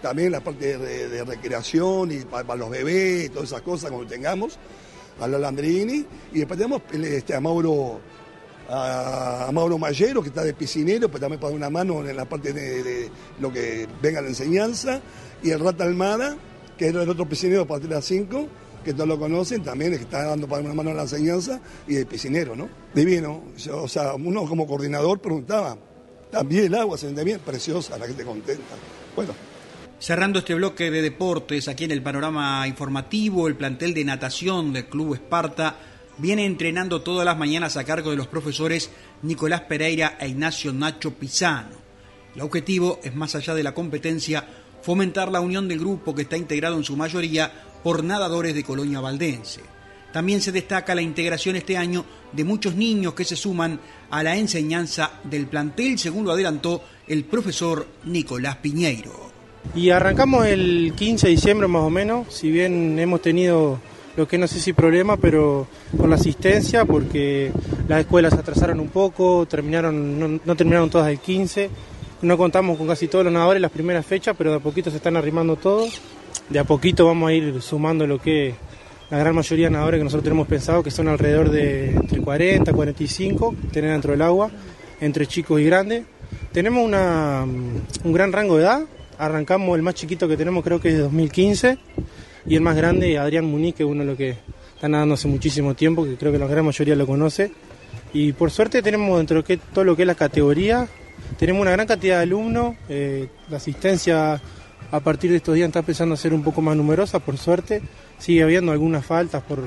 [0.00, 4.58] también la parte de, recreación y para, los bebés y todas esas cosas cuando tengamos,
[5.20, 8.00] a Lala Andrini, y después tenemos este, a Mauro
[8.68, 12.52] a, Mauro Mayero, que está de piscinero, pues también para una mano en la parte
[12.52, 15.00] de, lo que venga la enseñanza,
[15.42, 16.36] y el Rata Almada,
[16.76, 18.48] que es el otro piscinero para tirar 5,
[18.84, 22.56] que todos lo conocen, también está dando para una mano la enseñanza, y de piscinero,
[22.56, 22.68] ¿no?
[22.94, 25.76] Divino, o sea, uno como coordinador preguntaba,
[26.30, 28.74] también el agua se vende bien, preciosa, la gente contenta.
[29.14, 29.34] Bueno,
[30.02, 34.86] Cerrando este bloque de deportes, aquí en el panorama informativo, el plantel de natación del
[34.86, 35.76] Club Esparta
[36.18, 38.90] viene entrenando todas las mañanas a cargo de los profesores
[39.22, 41.76] Nicolás Pereira e Ignacio Nacho Pisano.
[42.34, 44.44] El objetivo es, más allá de la competencia,
[44.82, 47.52] fomentar la unión del grupo que está integrado en su mayoría
[47.84, 49.60] por nadadores de Colonia Valdense.
[50.12, 53.78] También se destaca la integración este año de muchos niños que se suman
[54.10, 59.31] a la enseñanza del plantel, según lo adelantó el profesor Nicolás Piñeiro.
[59.74, 63.78] Y arrancamos el 15 de diciembre más o menos, si bien hemos tenido
[64.16, 67.50] lo que no sé si problema, pero con la asistencia, porque
[67.88, 71.70] las escuelas se atrasaron un poco, terminaron, no, terminaron todas el 15,
[72.22, 74.98] no contamos con casi todos los nadadores las primeras fechas, pero de a poquito se
[74.98, 76.00] están arrimando todos,
[76.50, 78.54] de a poquito vamos a ir sumando lo que
[79.10, 82.72] la gran mayoría de nadadores que nosotros tenemos pensado, que son alrededor de entre 40,
[82.72, 84.50] 45, tener dentro del agua,
[85.00, 86.04] entre chicos y grandes.
[86.52, 88.82] Tenemos una, un gran rango de edad,
[89.22, 91.78] arrancamos el más chiquito que tenemos creo que es de 2015
[92.44, 94.36] y el más grande, Adrián Muniz, que es uno de los que
[94.74, 97.52] está nadando hace muchísimo tiempo, que creo que la gran mayoría lo conoce.
[98.12, 100.88] Y por suerte tenemos dentro de todo lo que es la categoría,
[101.38, 104.40] tenemos una gran cantidad de alumnos, eh, la asistencia
[104.90, 107.80] a partir de estos días está empezando a ser un poco más numerosa, por suerte.
[108.18, 109.60] Sigue habiendo algunas faltas por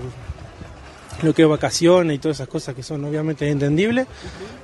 [1.23, 4.05] lo que es vacaciones y todas esas cosas que son obviamente entendibles,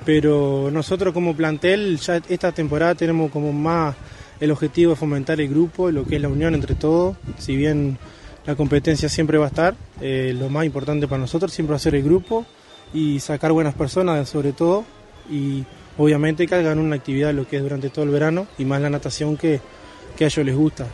[0.04, 3.96] pero nosotros como plantel ya esta temporada tenemos como más
[4.42, 7.96] el objetivo es fomentar el grupo, lo que es la unión entre todos, si bien
[8.44, 11.78] la competencia siempre va a estar, eh, lo más importante para nosotros siempre va a
[11.78, 12.44] ser el grupo
[12.92, 14.84] y sacar buenas personas sobre todo
[15.30, 15.62] y
[15.96, 18.90] obviamente que hagan una actividad lo que es durante todo el verano y más la
[18.90, 19.60] natación que,
[20.20, 20.86] a ellos les gusta.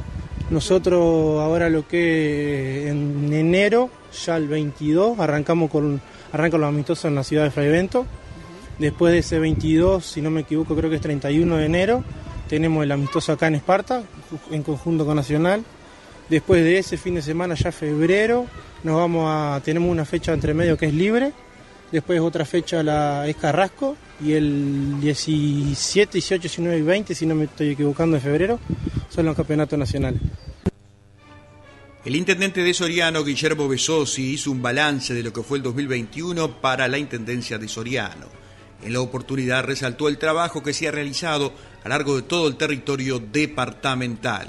[0.50, 3.88] Nosotros ahora lo que en enero,
[4.26, 6.02] ya el 22, arrancamos con
[6.34, 8.04] arrancan los amistosos en la ciudad de Fraivento.
[8.78, 12.04] Después de ese 22, si no me equivoco, creo que es 31 de enero,
[12.48, 14.02] tenemos el amistoso acá en Esparta,
[14.50, 15.64] en conjunto con Nacional.
[16.28, 18.46] Después de ese fin de semana, ya febrero,
[18.82, 21.32] nos vamos a, tenemos una fecha entre medio que es libre.
[21.90, 23.96] Después otra fecha la, es Carrasco.
[24.20, 28.58] Y el 17, 18, 19 y 20, si no me estoy equivocando, de febrero,
[29.08, 30.20] son los campeonatos nacionales.
[32.04, 36.60] El intendente de Soriano, Guillermo Besosi, hizo un balance de lo que fue el 2021
[36.60, 38.26] para la Intendencia de Soriano.
[38.82, 42.48] En la oportunidad resaltó el trabajo que se ha realizado a lo largo de todo
[42.48, 44.48] el territorio departamental.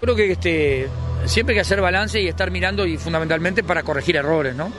[0.00, 0.88] Creo que este,
[1.26, 4.72] siempre hay que hacer balance y estar mirando y fundamentalmente para corregir errores, ¿no?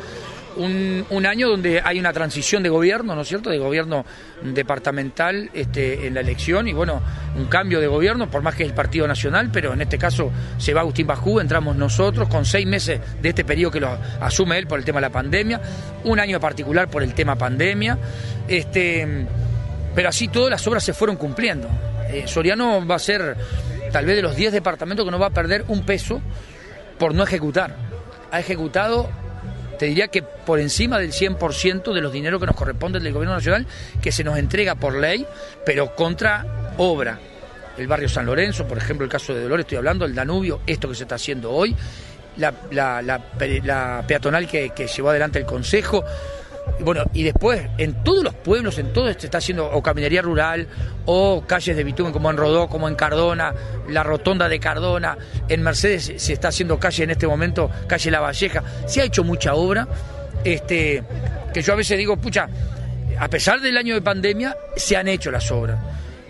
[0.57, 4.05] Un, año donde hay una transición de gobierno, ¿no es cierto?, de gobierno
[4.41, 7.01] departamental este, en la elección y bueno,
[7.37, 10.31] un cambio de gobierno, por más que es el Partido Nacional, pero en este caso
[10.57, 14.57] se va Agustín Bajú, entramos nosotros con seis meses de este periodo que lo asume
[14.57, 15.61] él por el tema de la pandemia,
[16.03, 17.97] un año particular por el tema pandemia,
[18.47, 19.25] este,
[19.95, 21.69] pero así todas las obras se fueron cumpliendo.
[22.09, 23.37] Eh, Soriano va a ser
[23.91, 26.21] tal vez de los 10 departamentos que no va a perder un peso
[26.97, 27.75] por no ejecutar.
[28.31, 29.09] Ha ejecutado
[29.81, 33.33] te diría que por encima del 100% de los dineros que nos corresponden del Gobierno
[33.33, 33.65] Nacional,
[33.99, 35.25] que se nos entrega por ley,
[35.65, 37.17] pero contra obra.
[37.79, 40.87] El barrio San Lorenzo, por ejemplo, el caso de Dolores, estoy hablando, el Danubio, esto
[40.87, 41.75] que se está haciendo hoy,
[42.37, 42.51] la,
[44.05, 46.05] peatonal que, que llevó adelante el Consejo,
[46.79, 50.67] bueno, y después, en todos los pueblos, en todo se está haciendo o caminería rural,
[51.05, 53.53] o calles de bitumen como en Rodó, como en Cardona,
[53.89, 58.19] la rotonda de Cardona, en Mercedes se está haciendo calle en este momento, calle La
[58.19, 59.87] Valleja, se ha hecho mucha obra,
[60.43, 61.03] este,
[61.53, 62.47] que yo a veces digo, pucha,
[63.19, 65.77] a pesar del año de pandemia, se han hecho las obras.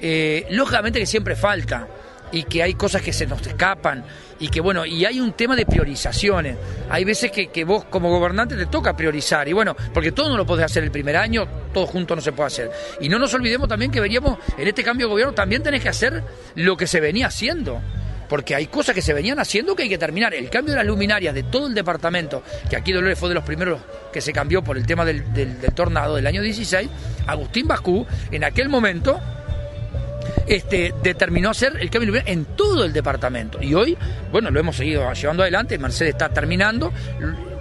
[0.01, 1.87] Eh, lógicamente que siempre falta,
[2.31, 4.03] y que hay cosas que se nos escapan
[4.39, 6.57] y que bueno, y hay un tema de priorizaciones.
[6.89, 10.37] Hay veces que, que, vos como gobernante te toca priorizar y bueno, porque todo no
[10.37, 12.71] lo podés hacer el primer año, todo junto no se puede hacer.
[12.99, 15.89] Y no nos olvidemos también que veríamos en este cambio de gobierno también tenés que
[15.89, 16.23] hacer
[16.55, 17.81] lo que se venía haciendo.
[18.27, 20.33] Porque hay cosas que se venían haciendo que hay que terminar.
[20.33, 23.43] El cambio de las luminarias de todo el departamento, que aquí Dolores fue de los
[23.43, 23.81] primeros
[24.13, 26.89] que se cambió por el tema del, del tornado del año 16,
[27.27, 29.19] Agustín Bascú, en aquel momento
[30.47, 33.61] este, determinó hacer el cambio en todo el departamento.
[33.61, 33.97] Y hoy,
[34.31, 35.77] bueno, lo hemos seguido llevando adelante.
[35.77, 36.91] Mercedes está terminando,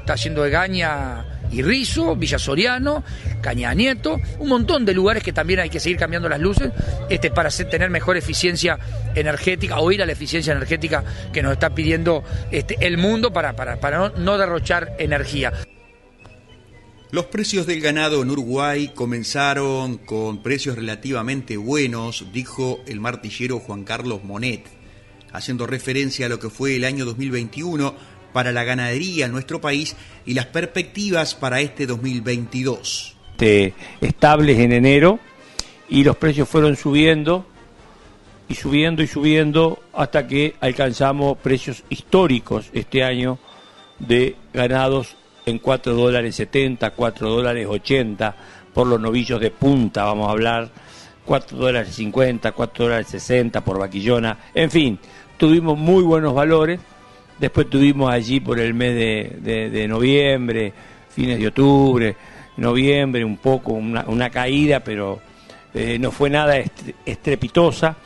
[0.01, 3.03] está haciendo Egaña y Rizo, Villa Soriano,
[3.41, 6.71] Cañada Nieto, un montón de lugares que también hay que seguir cambiando las luces
[7.09, 8.79] este, para tener mejor eficiencia
[9.15, 13.55] energética o ir a la eficiencia energética que nos está pidiendo este, el mundo para,
[13.55, 15.53] para, para no derrochar energía.
[17.13, 23.83] Los precios del ganado en Uruguay comenzaron con precios relativamente buenos, dijo el martillero Juan
[23.83, 24.65] Carlos Monet,
[25.33, 27.95] haciendo referencia a lo que fue el año 2021
[28.33, 33.17] para la ganadería en nuestro país y las perspectivas para este 2022.
[34.01, 35.19] estables en enero
[35.89, 37.45] y los precios fueron subiendo
[38.49, 43.41] y subiendo y subiendo hasta que alcanzamos precios históricos este año
[43.99, 45.17] de ganados
[45.51, 48.35] en 4 dólares 70, 4 dólares 80
[48.73, 50.71] por los novillos de punta, vamos a hablar,
[51.25, 54.99] 4 dólares 50, 4 dólares 60 por vaquillona, en fin,
[55.37, 56.81] tuvimos muy buenos valores,
[57.39, 60.73] después tuvimos allí por el mes de, noviembre,
[61.09, 62.17] fines de octubre,
[62.57, 65.21] noviembre, un poco una, caída, pero
[65.75, 66.57] eh, no fue nada
[67.05, 67.97] estrepitosa,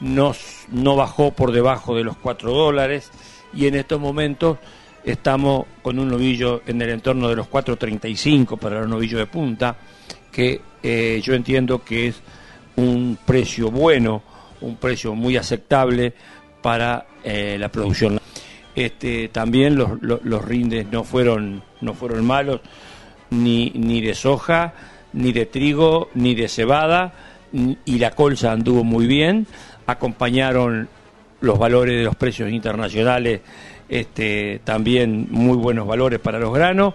[0.00, 3.10] no bajó por debajo de los 4 dólares
[3.54, 4.58] y en estos momentos
[5.04, 9.76] estamos con un novillo en el entorno de los 4.35 para los novillos de punta,
[10.32, 12.20] que eh, yo entiendo que es
[12.76, 14.22] un precio bueno,
[14.60, 16.12] un precio muy aceptable
[16.62, 18.18] para eh, la producción.
[18.74, 22.60] Este, también los, los, rindes no fueron, no fueron malos,
[23.30, 24.74] ni, ni de soja,
[25.12, 27.12] ni de trigo, ni de cebada,
[27.84, 29.46] y la colza anduvo muy bien,
[29.86, 30.88] acompañaron
[31.40, 33.42] los valores de los precios internacionales
[33.94, 36.94] este, también muy buenos valores para los granos.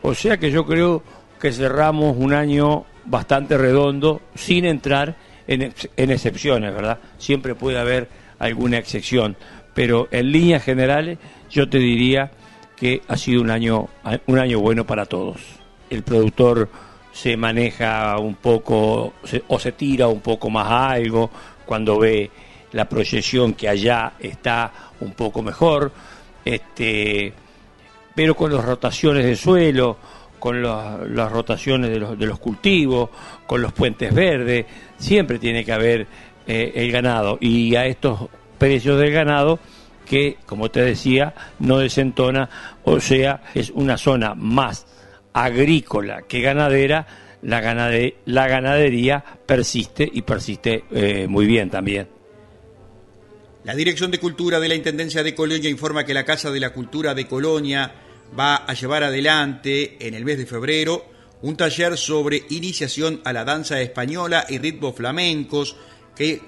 [0.00, 1.02] O sea que yo creo
[1.38, 5.14] que cerramos un año bastante redondo sin entrar
[5.46, 5.74] en,
[6.10, 7.00] excepciones, ¿verdad?
[7.18, 8.08] Siempre puede haber
[8.38, 9.36] alguna excepción,
[9.74, 11.18] pero en líneas generales
[11.50, 12.30] yo te diría
[12.76, 13.86] que ha sido un año,
[14.26, 15.42] un año bueno para todos.
[15.90, 16.70] El productor
[17.12, 19.12] se maneja un poco
[19.48, 21.30] o se tira un poco más a algo
[21.66, 22.30] cuando ve
[22.72, 25.92] la proyección que allá está un poco mejor
[26.44, 27.32] este,
[28.14, 29.96] pero con las rotaciones de suelo,
[30.38, 33.10] con las rotaciones de los, de los, cultivos,
[33.46, 36.06] con los puentes verdes, siempre tiene que haber
[36.46, 37.38] eh, el ganado.
[37.40, 39.58] Y a estos precios del ganado,
[40.06, 42.48] que como te decía, no desentona,
[42.84, 44.86] o sea, es una zona más
[45.32, 47.06] agrícola que ganadera,
[47.42, 47.60] la,
[48.24, 52.17] la ganadería persiste y persiste eh, muy bien también.
[53.64, 56.72] La Dirección de Cultura de la Intendencia de Colonia informa que la Casa de la
[56.72, 57.92] Cultura de Colonia
[58.38, 61.04] va a llevar adelante en el mes de febrero
[61.42, 65.76] un taller sobre iniciación a la danza española y ritmos flamencos
[66.14, 66.40] que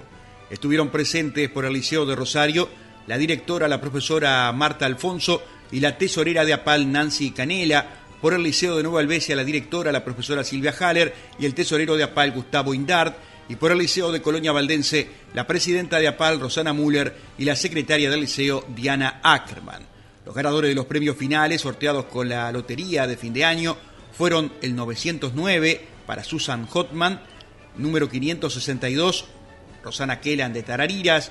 [0.50, 2.68] Estuvieron presentes por el Liceo de Rosario
[3.06, 7.86] la directora, la profesora Marta Alfonso y la tesorera de APAL, Nancy Canela,
[8.20, 11.96] por el Liceo de Nueva Albesia, la directora, la profesora Silvia Haller y el tesorero
[11.96, 13.16] de APAL, Gustavo Indart,
[13.48, 17.56] y por el Liceo de Colonia Valdense, la presidenta de APAL, Rosana Müller, y la
[17.56, 19.86] secretaria del Liceo, Diana Ackerman.
[20.26, 23.76] Los ganadores de los premios finales sorteados con la lotería de fin de año
[24.18, 27.20] fueron el 909 para Susan Hotman,
[27.76, 29.26] número 562
[29.84, 31.30] Rosana Kellan de Tarariras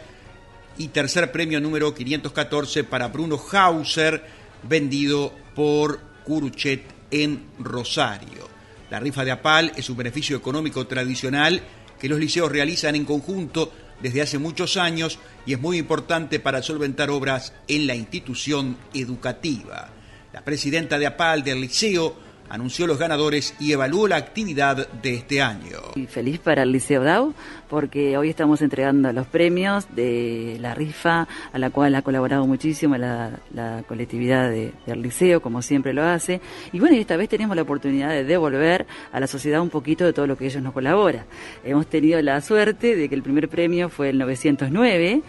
[0.77, 4.23] y tercer premio número 514 para Bruno Hauser,
[4.63, 8.47] vendido por Curuchet en Rosario.
[8.89, 11.61] La rifa de APAL es un beneficio económico tradicional
[11.99, 16.61] que los liceos realizan en conjunto desde hace muchos años y es muy importante para
[16.61, 19.89] solventar obras en la institución educativa.
[20.31, 25.41] La presidenta de APAL del liceo anunció los ganadores y evaluó la actividad de este
[25.41, 25.79] año.
[26.07, 27.33] feliz para el Liceo DAO
[27.69, 32.97] porque hoy estamos entregando los premios de la rifa a la cual ha colaborado muchísimo
[32.97, 33.39] la,
[33.87, 36.41] colectividad del liceo, como siempre lo hace.
[36.71, 40.13] Y bueno, esta vez tenemos la oportunidad de devolver a la sociedad un poquito de
[40.13, 41.25] todo lo que ellos nos colaboran.
[41.63, 45.21] Hemos tenido la suerte de que el primer premio fue el 909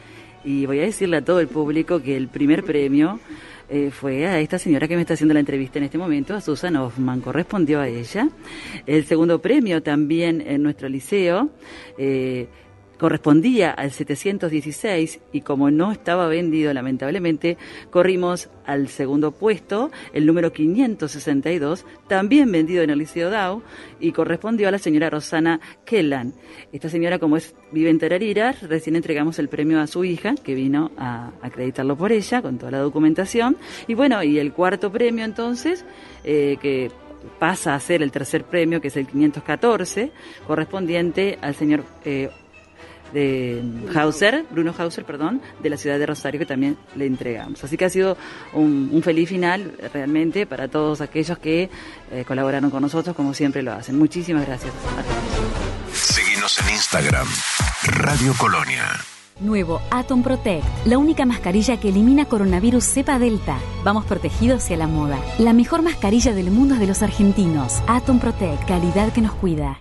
[0.45, 3.21] y voy a decirle a todo el público que el primer premio
[3.71, 6.41] eh, fue a esta señora que me está haciendo la entrevista en este momento, a
[6.41, 8.29] Susan Hoffman, correspondió a ella.
[8.87, 11.51] El segundo premio también en nuestro liceo.
[11.99, 12.49] Eh,
[12.99, 17.57] correspondía al 716 y como no estaba vendido lamentablemente,
[17.91, 23.63] corrimos al segundo puesto, el número 562, también vendido en el Liceo Dow
[24.01, 26.35] y correspondió a la señora Rosana Kellan.
[26.73, 30.55] Esta señora, como es, vive en Tarariras, recién entregamos el premio a su hija, que
[30.55, 33.57] vino a acreditarlo por ella, con toda la documentación.
[33.87, 35.85] Y bueno, y el cuarto premio entonces,
[36.25, 36.91] eh, que
[37.39, 40.13] pasa a ser el tercer premio, que es el 514,
[40.47, 42.31] correspondiente al señor eh,
[43.13, 43.63] de
[43.95, 47.63] Hauser, Bruno Hauser, perdón, de la ciudad de Rosario que también le entregamos.
[47.65, 48.17] Así que ha sido
[48.53, 51.71] un, feliz final realmente para todos aquellos que
[52.11, 53.99] eh, colaboraron con nosotros como siempre lo hacen.
[53.99, 54.73] Muchísimas gracias
[55.93, 57.27] Seguimos en Instagram,
[57.85, 58.85] Radio Colonia.
[59.41, 63.59] Nuevo Atom Protect, la única mascarilla que elimina coronavirus cepa delta.
[63.85, 65.19] Vamos protegidos hacia la moda.
[65.39, 67.81] La mejor mascarilla del mundo es de los argentinos.
[67.87, 69.81] Atom Protect, calidad que nos cuida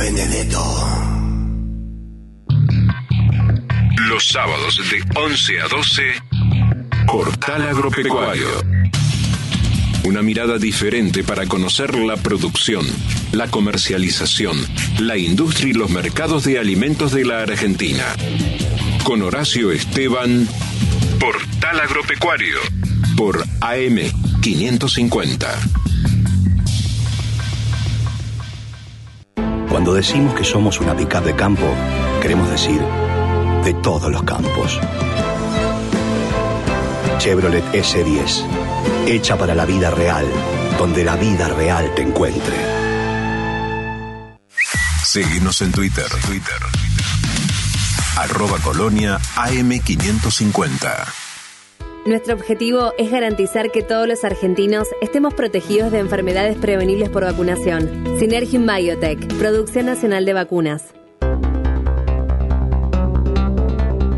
[0.00, 0.64] Benedetto?
[4.08, 6.02] Los sábados de 11 a 12,
[7.06, 8.48] Portal Agropecuario.
[10.04, 12.86] Una mirada diferente para conocer la producción,
[13.32, 14.56] la comercialización,
[15.00, 18.06] la industria y los mercados de alimentos de la Argentina.
[19.04, 20.48] Con Horacio Esteban,
[21.18, 22.56] Portal Agropecuario,
[23.18, 23.98] por AM
[24.40, 25.79] 550.
[29.70, 31.64] Cuando decimos que somos una pickup de campo,
[32.20, 32.82] queremos decir
[33.64, 34.80] de todos los campos.
[37.18, 38.44] Chevrolet S10,
[39.06, 40.26] hecha para la vida real,
[40.76, 42.56] donde la vida real te encuentre.
[45.04, 46.58] Seguimos en Twitter, Twitter.
[48.16, 51.29] Arroba Colonia AM550.
[52.06, 58.16] Nuestro objetivo es garantizar que todos los argentinos estemos protegidos de enfermedades prevenibles por vacunación.
[58.18, 60.94] Synergium Biotech, Producción Nacional de Vacunas.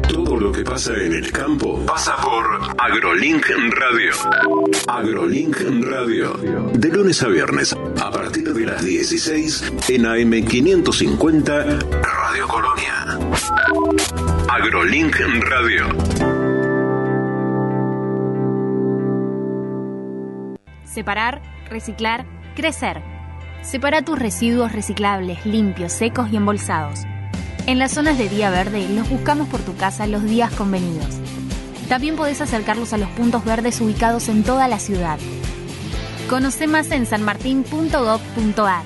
[0.08, 2.44] Todo lo que pasa en el campo pasa por
[2.78, 4.12] AgroLink Radio.
[4.86, 6.34] AgroLink Radio.
[6.74, 13.18] De lunes a viernes, a partir de las 16, en AM550, Radio Colonia.
[14.48, 15.16] AgroLink
[15.48, 15.88] Radio.
[20.92, 21.40] Separar,
[21.70, 23.02] reciclar, crecer.
[23.62, 27.00] Separa tus residuos reciclables, limpios, secos y embolsados.
[27.66, 31.16] En las zonas de día verde los buscamos por tu casa los días convenidos.
[31.88, 35.18] También podés acercarlos a los puntos verdes ubicados en toda la ciudad.
[36.28, 38.84] Conoce más en sanmartin.gov.ar.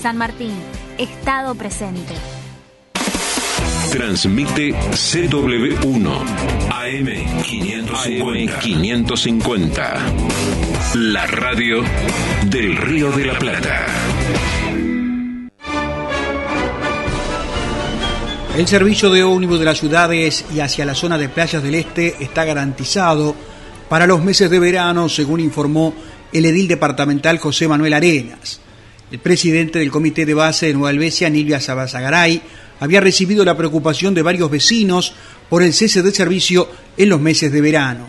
[0.00, 0.54] San Martín,
[0.98, 2.14] Estado presente.
[3.90, 6.06] Transmite CW1
[6.70, 8.58] AM550.
[8.60, 9.94] 550.
[10.94, 11.82] La radio
[12.46, 13.86] del Río de la Plata.
[18.56, 22.14] El servicio de ómnibus de las ciudades y hacia la zona de playas del este
[22.20, 23.34] está garantizado
[23.88, 25.92] para los meses de verano, según informó
[26.32, 28.60] el edil departamental José Manuel Arenas.
[29.10, 32.40] El presidente del comité de base de Nueva Albesia, Nilvia Sabazagaray,
[32.80, 35.12] había recibido la preocupación de varios vecinos
[35.48, 38.08] por el cese de servicio en los meses de verano.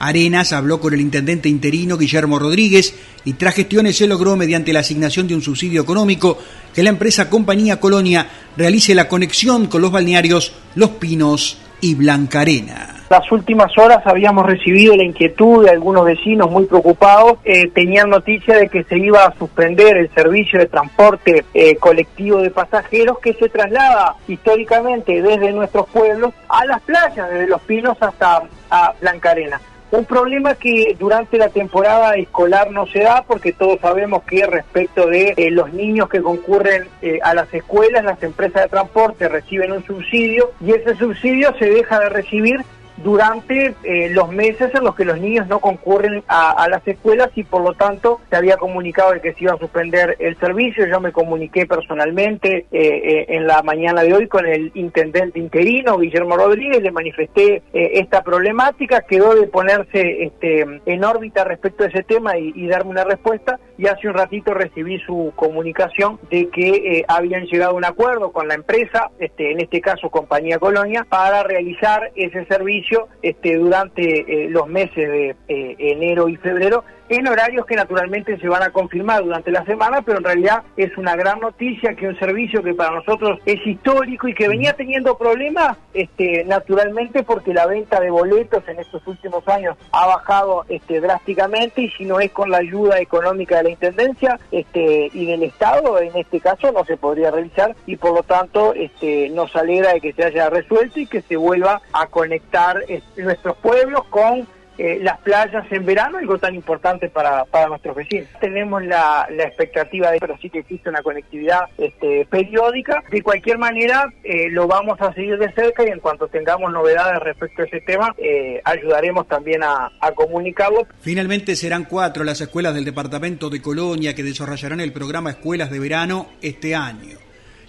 [0.00, 2.94] Arenas habló con el intendente interino Guillermo Rodríguez
[3.24, 6.38] y tras gestiones se logró mediante la asignación de un subsidio económico
[6.74, 12.40] que la empresa Compañía Colonia realice la conexión con los balnearios Los Pinos y Blanca
[12.40, 12.97] Arena.
[13.08, 17.38] Las últimas horas habíamos recibido la inquietud de algunos vecinos muy preocupados.
[17.42, 22.42] Eh, tenían noticia de que se iba a suspender el servicio de transporte eh, colectivo
[22.42, 27.96] de pasajeros que se traslada históricamente desde nuestros pueblos a las playas, desde Los Pinos
[27.98, 29.58] hasta a Blanca Arena.
[29.90, 35.06] Un problema que durante la temporada escolar no se da porque todos sabemos que respecto
[35.06, 36.88] de eh, los niños que concurren
[37.22, 42.00] a las escuelas, las empresas de transporte reciben un subsidio y ese subsidio se deja
[42.00, 42.60] de recibir
[43.02, 47.44] durante eh, los meses en los que los niños no concurren a, las escuelas y
[47.44, 50.86] por lo tanto se había comunicado de que se iba a suspender el servicio.
[50.86, 55.98] Yo me comuniqué personalmente eh, eh, en la mañana de hoy con el intendente interino,
[55.98, 62.02] Guillermo Rodríguez, le manifesté esta problemática, quedó de ponerse este, en órbita respecto a ese
[62.02, 67.46] tema y, darme una respuesta y hace un ratito recibí su comunicación de que habían
[67.46, 72.10] llegado a un acuerdo con la empresa, este, en este caso Compañía Colonia, para realizar
[72.14, 72.87] ese servicio
[73.22, 78.48] este, durante eh, los meses de eh, enero y febrero en horarios que naturalmente se
[78.48, 82.18] van a confirmar durante la semana, pero en realidad es una gran noticia que un
[82.18, 87.66] servicio que para nosotros es histórico y que venía teniendo problemas, este, naturalmente porque la
[87.66, 92.30] venta de boletos en estos últimos años ha bajado este, drásticamente y si no es
[92.32, 96.84] con la ayuda económica de la Intendencia este, y del Estado, en este caso no
[96.84, 101.00] se podría realizar y por lo tanto este, nos alegra de que se haya resuelto
[101.00, 104.46] y que se vuelva a conectar este, nuestros pueblos con
[104.78, 108.28] eh, las playas en verano, algo tan importante para, para nuestros vecinos.
[108.40, 113.02] Tenemos la, la, expectativa de, pero sí que existe una conectividad este, periódica.
[113.10, 117.20] De cualquier manera, eh, lo vamos a seguir de cerca y en cuanto tengamos novedades
[117.20, 120.86] respecto a ese tema, eh, ayudaremos también a, a comunicarlo.
[121.00, 125.80] Finalmente serán cuatro las escuelas del departamento de Colonia que desarrollarán el programa Escuelas de
[125.80, 127.18] Verano este año.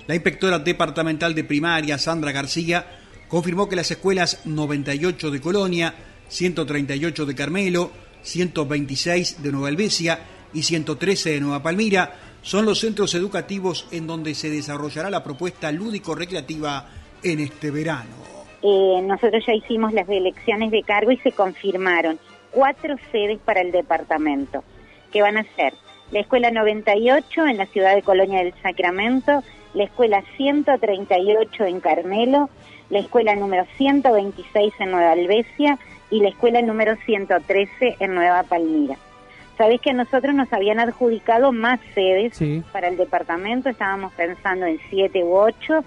[0.06, 2.86] La inspectora departamental de primaria, Sandra García,
[3.28, 5.94] confirmó que las escuelas 98 de Colonia,
[6.30, 10.20] 138 de Carmelo, 126 de Nueva Helvecia
[10.54, 15.72] y 113 de Nueva Palmira son los centros educativos en donde se desarrollará la propuesta
[15.72, 16.88] lúdico-recreativa
[17.24, 18.16] en este verano.
[18.62, 22.20] Eh, nosotros ya hicimos las elecciones de cargo y se confirmaron
[22.52, 24.64] cuatro sedes para el departamento,
[25.12, 25.74] que van a ser
[26.12, 32.50] la Escuela 98 en la ciudad de Colonia del Sacramento, la Escuela 138 en Carmelo,
[32.90, 35.78] la Escuela número 126 en Nueva Albesia
[36.10, 38.98] y la escuela número 113 en Nueva Palmira.
[39.58, 42.40] Sabés que a nosotros nos habían adjudicado más sedes
[42.72, 45.84] para el departamento, estábamos pensando en siete u ocho,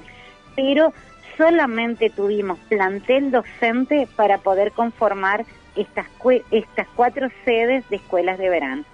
[0.55, 0.93] pero
[1.39, 6.07] solamente tuvimos plantel docente para poder conformar estas,
[6.51, 8.85] estas cuatro sedes de escuelas de verano.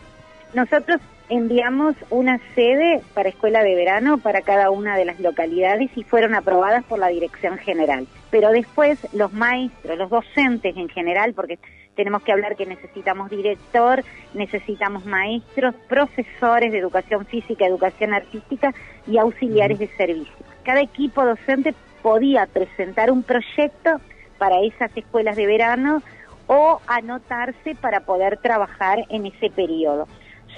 [0.55, 6.05] Nosotros enviamos una sede para escuela de verano para cada una de las localidades y
[6.05, 8.07] fueron aprobadas por la Dirección General.
[8.31, 11.59] Pero después los maestros, los docentes en general, porque
[11.97, 14.05] tenemos que hablar que necesitamos director,
[14.35, 18.73] necesitamos maestros, profesores de educación física, educación artística
[19.07, 20.37] y auxiliares de servicio.
[20.65, 24.01] Cada equipo docente podía presentar un proyecto
[24.39, 26.03] para esas escuelas de verano
[26.47, 30.07] o anotarse para poder trabajar en ese periodo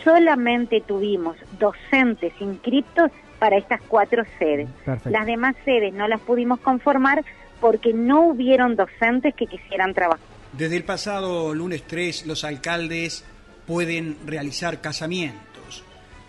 [0.04, 4.68] solamente tuvimos docentes inscriptos para estas cuatro sedes.
[5.04, 7.24] Las demás sedes no las pudimos conformar
[7.60, 10.24] porque no hubieron docentes que quisieran trabajar.
[10.52, 13.24] Desde el pasado lunes 3, los alcaldes
[13.66, 15.84] pueden realizar casamientos.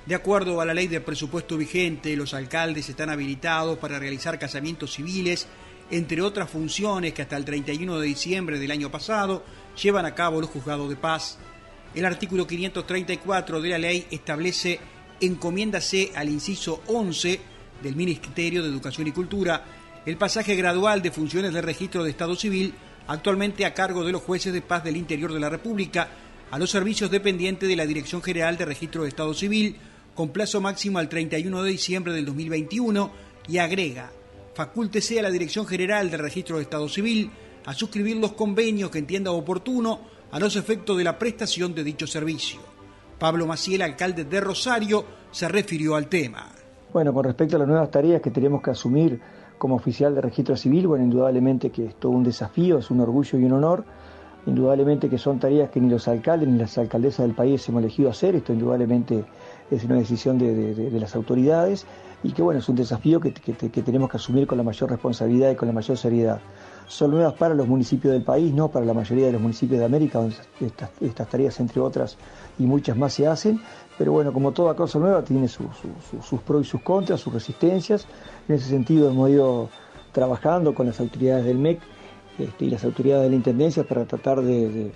[0.05, 4.93] De acuerdo a la ley de presupuesto vigente, los alcaldes están habilitados para realizar casamientos
[4.93, 5.47] civiles,
[5.89, 9.43] entre otras funciones que hasta el 31 de diciembre del año pasado
[9.81, 11.37] llevan a cabo los juzgados de paz
[11.93, 14.79] el artículo 534 de la ley establece
[15.19, 17.39] encomiéndase al inciso 11
[17.83, 19.63] del Ministerio de Educación y Cultura
[20.05, 22.73] el pasaje gradual de funciones de registro de Estado Civil,
[23.07, 26.09] actualmente a cargo de los jueces de paz del interior de la República,
[26.49, 29.75] a los servicios dependientes de la Dirección General de Registro de Estado Civil,
[30.15, 33.11] con plazo máximo al 31 de diciembre del 2021,
[33.47, 34.11] y agrega,
[34.55, 37.29] facúltese a la Dirección General de Registro de Estado Civil
[37.65, 40.01] a suscribir los convenios que entienda oportuno
[40.31, 42.59] a los efectos de la prestación de dicho servicio.
[43.19, 46.47] Pablo Maciel, alcalde de Rosario, se refirió al tema.
[46.93, 49.21] Bueno, con respecto a las nuevas tareas que tenemos que asumir
[49.57, 53.37] como oficial de registro civil, bueno, indudablemente que es todo un desafío, es un orgullo
[53.37, 53.85] y un honor.
[54.47, 58.09] Indudablemente que son tareas que ni los alcaldes ni las alcaldesas del país hemos elegido
[58.09, 59.23] hacer, esto indudablemente
[59.69, 61.85] es una decisión de, las autoridades
[62.23, 65.55] y que bueno, es un desafío que, tenemos que asumir con la mayor responsabilidad y
[65.55, 66.39] con la mayor seriedad.
[66.87, 69.85] Son nuevas para los municipios del país, no para la mayoría de los municipios de
[69.85, 72.17] América, donde estas, tareas, entre otras,
[72.59, 73.59] y muchas más se hacen,
[73.97, 78.05] pero bueno, como toda cosa nueva, tiene sus pros y sus contras, sus resistencias.
[78.47, 79.69] En ese sentido hemos ido
[80.11, 81.79] trabajando con las autoridades del MEC
[82.37, 84.91] este, y las autoridades de la Intendencia para tratar de,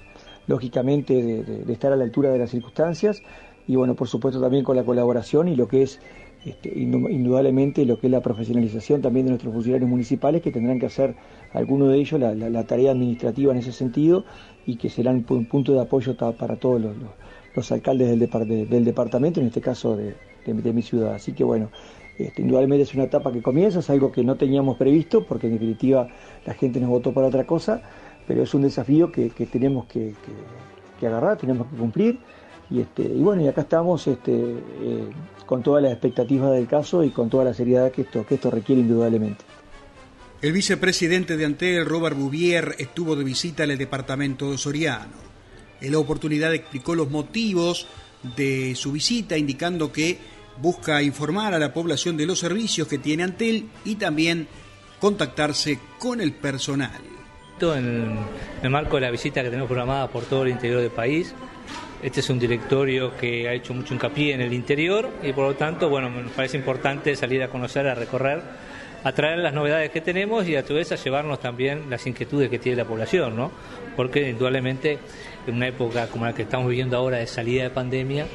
[0.48, 3.22] lógicamente, de, estar a la altura de las circunstancias
[3.68, 6.00] y bueno, por supuesto también con la colaboración y lo que es
[6.46, 10.86] este, indudablemente lo que es la profesionalización también de nuestros funcionarios municipales que tendrán que
[10.86, 11.16] hacer
[11.54, 14.26] algunos de ellos la, tarea administrativa en ese sentido
[14.68, 16.82] y que serán un punto de apoyo para todos
[17.56, 20.14] los, alcaldes del, departamento, en este caso de,
[20.46, 21.16] mi ciudad.
[21.16, 21.72] Así que bueno,
[22.20, 25.54] este, indudablemente es una etapa que comienza, es algo que no teníamos previsto porque en
[25.54, 26.08] definitiva
[26.46, 27.82] la gente nos votó para otra cosa,
[28.28, 30.14] pero es un desafío que, tenemos que,
[31.02, 32.20] agarrar, tenemos que cumplir.
[32.70, 34.16] Y, este, bueno, y acá estamos eh,
[35.46, 38.52] con todas las expectativas del caso y con toda la seriedad que esto, que esto
[38.52, 39.44] requiere indudablemente.
[40.42, 45.26] El vicepresidente de Antel, Robert Bouvier, estuvo de visita en el departamento de Soriano.
[45.82, 47.88] En la oportunidad explicó los motivos
[48.36, 50.18] de su visita, indicando que
[50.62, 54.48] busca informar a la población de los servicios que tiene Antel y también
[55.00, 57.02] contactarse con el personal.
[57.62, 58.18] En
[58.62, 61.34] el marco de la visita que tenemos programada por todo el interior del país,
[62.06, 65.56] este es un directorio que ha hecho mucho hincapié en el interior y por lo
[65.56, 68.44] tanto, bueno, me parece importante salir a conocer, a recorrer,
[69.04, 72.52] a traer las novedades que tenemos y a tu vez a llevarnos también las inquietudes
[72.52, 73.52] que tiene la población, ¿no?
[73.96, 75.00] Porque indudablemente
[75.48, 78.28] en una época como la que estamos viviendo ahora de salida de pandemia,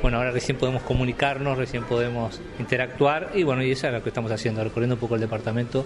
[0.00, 4.10] bueno, ahora recién podemos comunicarnos, recién podemos interactuar y bueno, y eso es lo que
[4.10, 5.84] estamos haciendo, recorriendo un poco el departamento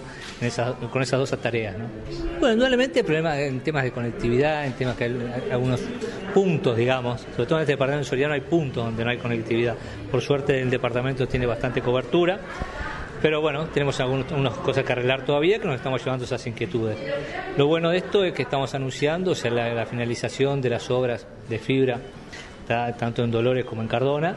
[0.91, 1.77] con esas dos tareas.
[1.77, 1.85] ¿no?
[2.39, 5.05] Bueno, indudablemente problemas en temas de conectividad, en temas que
[5.51, 5.81] algunos
[6.33, 9.75] puntos, digamos, sobre todo en este departamento de Soriano hay puntos donde no hay conectividad.
[10.11, 12.39] Por suerte el departamento tiene bastante cobertura.
[13.21, 16.97] Pero bueno, tenemos algunas cosas que arreglar todavía que nos estamos llevando esas inquietudes.
[17.55, 21.25] Lo bueno de esto es que estamos anunciando o sea, la finalización de las obras
[21.47, 22.01] de fibra
[22.67, 24.35] tanto en Dolores como en Cardona,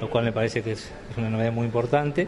[0.00, 2.26] lo cual me parece que es, una novedad muy importante.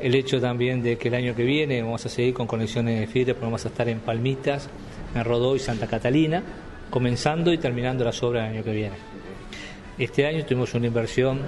[0.00, 3.06] El hecho también de que el año que viene vamos a seguir con conexiones de
[3.06, 4.68] fibra, porque vamos a estar en Palmitas,
[5.14, 6.42] en Rodó y Santa Catalina,
[6.90, 8.96] comenzando y terminando las obras el año que viene.
[9.98, 11.40] Este año tuvimos una inversión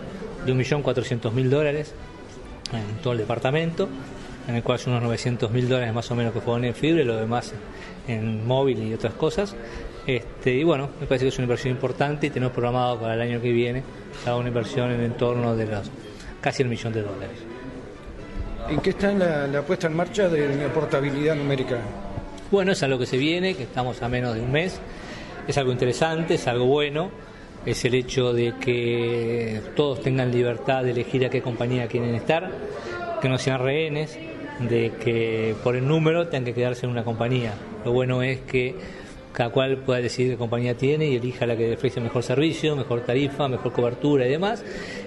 [0.45, 1.95] de 1.400.000 dólares
[2.73, 3.89] en todo el departamento,
[4.49, 7.05] en el cual son unos 900.000 dólares más o menos que fueron en fibra y
[7.05, 7.53] lo demás
[8.09, 9.55] en móvil y otras cosas.
[10.07, 13.21] Este, y bueno, me parece que es una inversión importante y tenemos programado para el
[13.21, 13.83] año que viene
[14.27, 15.91] una inversión en torno de los,
[16.41, 17.39] casi el millón de dólares.
[18.69, 21.79] ¿En qué está la, puesta en marcha de la portabilidad numérica?
[22.51, 24.81] Bueno, es algo que se viene, que estamos a menos de un mes.
[25.49, 27.11] Es algo interesante, es algo bueno.
[27.67, 32.51] Es el hecho de que todos tengan libertad de elegir a qué compañía quieren estar,
[33.21, 34.19] que no sean rehenes,
[34.61, 37.55] de que por el número tengan que quedarse en una compañía.
[37.85, 38.75] Lo bueno es que
[39.33, 43.01] cada cual pueda decidir qué compañía tiene y elija la que ofrece mejor servicio, mejor
[43.03, 44.65] tarifa, mejor cobertura y demás.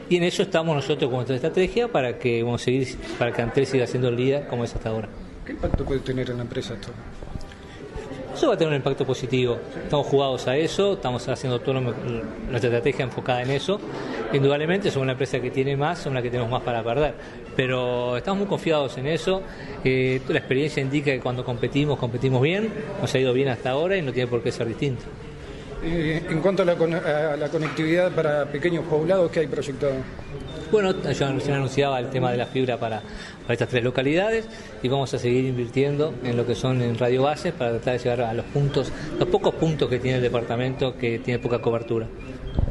[0.10, 3.42] Y en eso estamos nosotros con nuestra estrategia para que vamos a seguir, para que
[3.42, 5.10] Antel siga siendo el líder como es hasta ahora.
[5.46, 6.90] ¿Qué impacto puede tener en la empresa esto?
[8.34, 9.60] Eso va a tener un impacto positivo.
[9.84, 13.80] Estamos jugados a eso, estamos haciendo toda nuestra estrategia enfocada en eso.
[14.32, 17.14] Indudablemente somos una empresa que tiene más, somos la que tenemos más para perder.
[17.56, 19.42] Pero estamos muy confiados en eso.
[19.84, 22.70] Eh, la experiencia indica que cuando competimos, competimos bien.
[23.02, 25.04] Nos ha ido bien hasta ahora y no tiene por qué ser distinto.
[25.86, 29.96] Eh, en cuanto a la, conectividad para pequeños poblados, ¿qué hay proyectado?
[30.72, 33.02] Bueno, yo anunciaba el tema de la fibra para,
[33.50, 34.48] estas tres localidades
[34.82, 38.00] y vamos a seguir invirtiendo en lo que son en radio bases para tratar de
[38.00, 42.08] llegar a los puntos, los pocos puntos que tiene el departamento que tiene poca cobertura.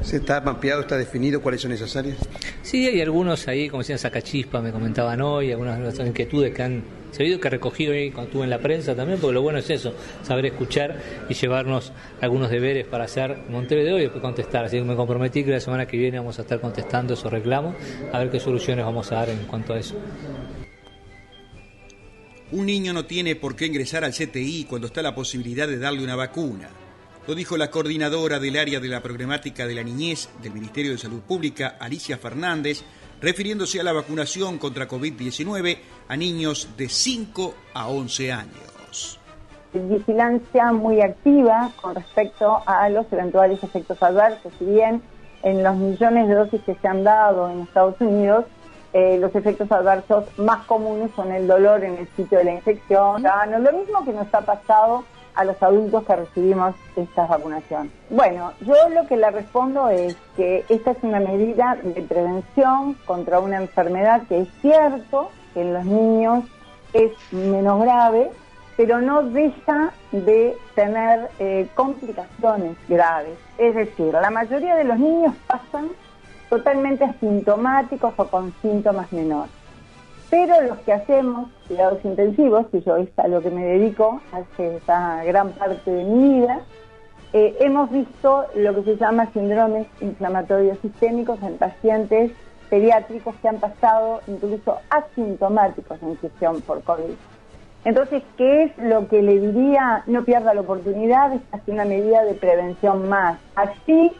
[0.02, 2.18] ¿Se está mapeado, está definido cuáles son esas áreas?
[2.62, 7.38] Sí, hay algunos ahí, como decían Sacachispa, me comentaban hoy, algunas inquietudes que han sabido
[7.38, 10.46] que recogí hoy cuando estuve en la prensa también, porque lo bueno es eso, saber
[10.46, 14.64] escuchar y llevarnos algunos deberes para hacer Montevideo y después contestar.
[14.64, 17.76] Así que me comprometí que la semana que viene vamos a estar contestando esos reclamos,
[18.12, 19.94] a ver qué soluciones vamos a dar en cuanto a eso.
[22.50, 26.04] Un niño no tiene por qué ingresar al CTI cuando está la posibilidad de darle
[26.04, 26.68] una vacuna.
[27.26, 30.98] Lo dijo la coordinadora del área de la problemática de la niñez del Ministerio de
[30.98, 32.82] Salud Pública, Alicia Fernández,
[33.20, 39.20] refiriéndose a la vacunación contra COVID-19 a niños de 5 a 11 años.
[39.72, 45.00] Vigilancia muy activa con respecto a los eventuales efectos adversos, si bien
[45.44, 48.46] en los millones de dosis que se han dado en Estados Unidos,
[48.92, 53.22] eh, los efectos adversos más comunes son el dolor en el sitio de la infección.
[53.22, 55.04] No lo mismo que nos ha pasado
[55.34, 57.90] a los adultos que recibimos esta vacunación?
[58.10, 63.40] Bueno, yo lo que le respondo es que esta es una medida de prevención contra
[63.40, 66.44] una enfermedad que es cierto en los niños
[66.92, 68.30] es menos grave,
[68.76, 73.38] pero no deja de tener eh, complicaciones graves.
[73.58, 75.88] Es decir, la mayoría de los niños pasan
[76.48, 79.61] totalmente asintomáticos o con síntomas menores.
[80.32, 84.76] Pero los que hacemos cuidados intensivos, que yo es a lo que me dedico hace
[84.76, 86.62] esta gran parte de mi vida,
[87.34, 92.32] eh, hemos visto lo que se llama síndromes inflamatorios sistémicos en pacientes
[92.70, 97.12] pediátricos que han pasado incluso asintomáticos en infección por COVID.
[97.84, 100.02] Entonces, ¿qué es lo que le diría?
[100.06, 103.38] No pierda la oportunidad, es una medida de prevención más.
[103.54, 104.10] Así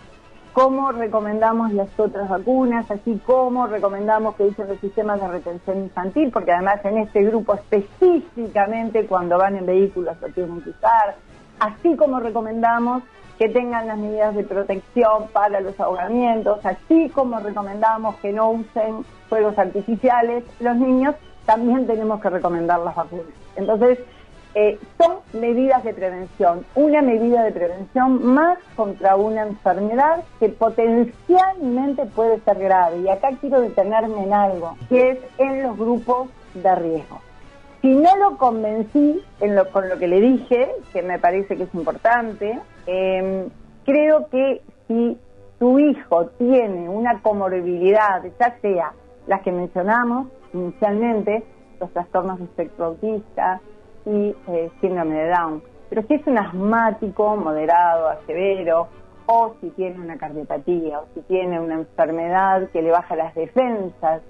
[0.52, 6.30] como recomendamos las otras vacunas, así como recomendamos que usen los sistemas de retención infantil,
[6.30, 11.16] porque además en este grupo específicamente cuando van en vehículos lo tienen que usar,
[11.58, 13.02] así como recomendamos
[13.38, 19.04] que tengan las medidas de protección para los ahogamientos, así como recomendamos que no usen
[19.28, 21.14] fuegos artificiales, los niños
[21.46, 23.26] también tenemos que recomendar las vacunas.
[23.56, 23.98] Entonces,
[24.54, 32.04] eh, son medidas de prevención, una medida de prevención más contra una enfermedad que potencialmente
[32.06, 32.98] puede ser grave.
[32.98, 37.20] Y acá quiero detenerme en algo, que es en los grupos de riesgo.
[37.80, 39.22] Si no lo convencí
[39.72, 43.48] con lo que le dije, que me parece que es importante, em,
[43.84, 45.18] creo que si
[45.58, 48.92] tu hijo tiene una comorbilidad, ya sea
[49.26, 51.42] las que mencionamos inicialmente,
[51.80, 53.60] los trastornos de espectro autista
[54.06, 58.88] y eh, síndrome de Down, pero si es un asmático moderado a severo,
[59.26, 64.22] o si tiene una cardiopatía, o si tiene una enfermedad que le baja las defensas,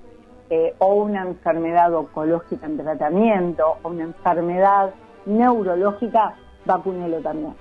[0.50, 4.90] eh, o una enfermedad oncológica en tratamiento, o una enfermedad
[5.24, 6.34] neurológica,
[6.66, 7.54] vacúnelo también.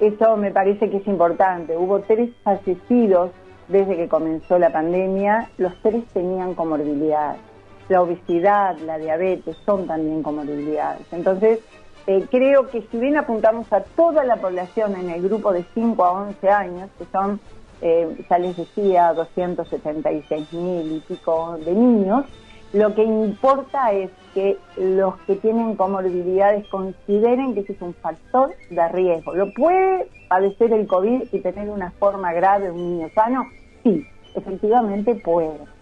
[0.00, 1.76] Eso me parece que es importante.
[1.76, 3.30] Hubo tres fallecidos
[3.68, 7.53] desde que comenzó la pandemia, los tres tenían comorbilidades.
[7.88, 11.06] La obesidad, la diabetes son también comorbilidades.
[11.12, 11.60] Entonces,
[12.06, 16.04] eh, creo que si bien apuntamos a toda la población en el grupo de 5
[16.04, 17.40] a 11 años, que son
[17.80, 22.24] eh, ya les decía, 276 mil y pico de niños.
[22.72, 28.54] Lo que importa es que los que tienen comorbilidades consideren que ese es un factor
[28.70, 29.34] de riesgo.
[29.34, 33.44] ¿Lo puede padecer el COVID y tener una forma grave un niño sano?
[33.82, 34.04] Sí,
[34.34, 35.73] efectivamente puede.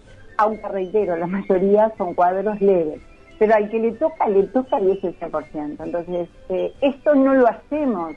[0.42, 3.00] Aunque reitero, la mayoría son cuadros leves.
[3.38, 5.84] Pero al que le toca, le toca el 18%.
[5.84, 8.14] Entonces, eh, esto no lo hacemos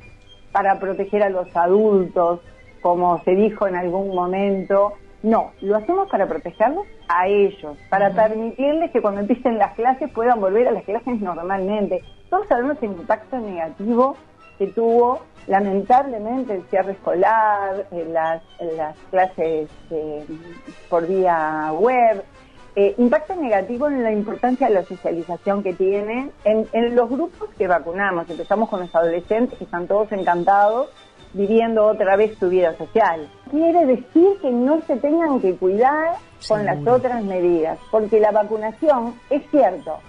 [0.52, 2.40] para proteger a los adultos
[2.82, 4.94] como se dijo en algún momento.
[5.22, 10.40] No, lo hacemos para protegerlos a ellos, para permitirles que cuando empiecen las clases puedan
[10.40, 12.02] volver a las clases normalmente.
[12.32, 14.18] Todos sabemos el impacto negativo
[14.58, 20.26] que tuvo lamentablemente el cierre escolar, las, las clases eh,
[20.90, 22.24] por vía web,
[22.76, 27.50] eh, impacto negativo en la importancia de la socialización que tienen en, en los grupos
[27.58, 28.30] que vacunamos.
[28.30, 30.90] Empezamos con los adolescentes que están todos encantados
[31.36, 33.30] viviendo otra vez su vida social.
[33.52, 36.16] Quiere decir que no se tengan que cuidar
[36.48, 40.00] con las otras medidas, porque la vacunación, es cierto,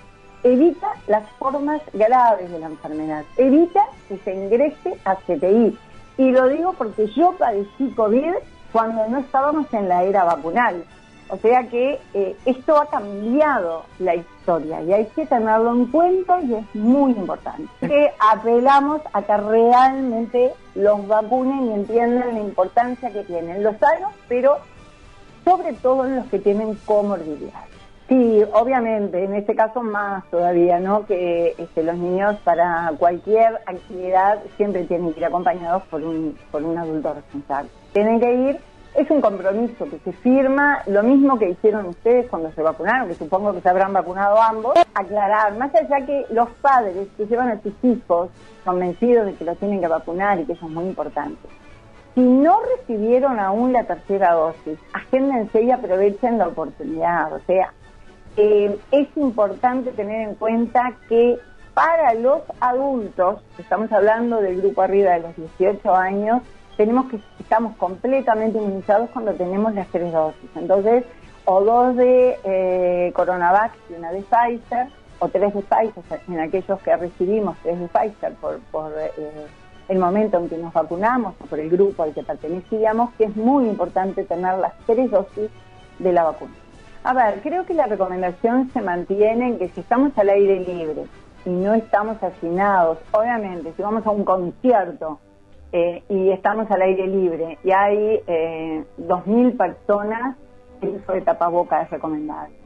[0.42, 5.76] evita las formas graves de la enfermedad, evita que se ingrese a CTI.
[6.18, 8.34] Y lo digo porque yo padecí COVID
[8.72, 10.84] cuando no estábamos en la era vacunal.
[11.28, 16.40] O sea que eh, esto ha cambiado la historia y hay que tenerlo en cuenta
[16.40, 17.68] y es muy importante.
[17.80, 24.12] Que apelamos a que realmente los vacunen y entiendan la importancia que tienen los sanos,
[24.28, 24.58] pero
[25.44, 27.64] sobre todo en los que tienen comorbilidad.
[28.08, 31.06] Sí, obviamente, en este caso más todavía, ¿no?
[31.06, 36.62] Que este, los niños para cualquier actividad siempre tienen que ir acompañados por un, por
[36.62, 37.68] un adulto responsable.
[37.92, 38.60] Tienen que ir
[38.96, 43.14] es un compromiso que se firma, lo mismo que hicieron ustedes cuando se vacunaron, que
[43.14, 47.60] supongo que se habrán vacunado ambos, aclarar, más allá que los padres que llevan a
[47.60, 48.30] sus hijos
[48.64, 51.46] convencidos de que los tienen que vacunar y que eso es muy importante.
[52.14, 57.34] Si no recibieron aún la tercera dosis, agéndense y aprovechen la oportunidad.
[57.34, 57.74] O sea,
[58.36, 61.38] eh, es importante tener en cuenta que
[61.74, 66.42] para los adultos, estamos hablando del grupo arriba de los 18 años,
[66.76, 70.50] tenemos que estamos completamente inmunizados cuando tenemos las tres dosis.
[70.54, 71.04] Entonces,
[71.44, 76.80] o dos de eh, Coronavac y una de Pfizer, o tres de Pfizer en aquellos
[76.80, 79.46] que recibimos tres de Pfizer por, eh,
[79.88, 83.36] el momento en que nos vacunamos o por el grupo al que pertenecíamos, que es
[83.36, 85.50] muy importante tener las tres dosis
[85.98, 86.52] de la vacuna.
[87.06, 91.04] A ver, creo que la recomendación se mantiene en que si estamos al aire libre
[91.44, 95.20] y no estamos hacinados, obviamente, si vamos a un concierto
[95.70, 100.36] eh, y estamos al aire libre y hay eh, 2.000 personas,
[100.80, 102.56] el uso de tapabocas es recomendable.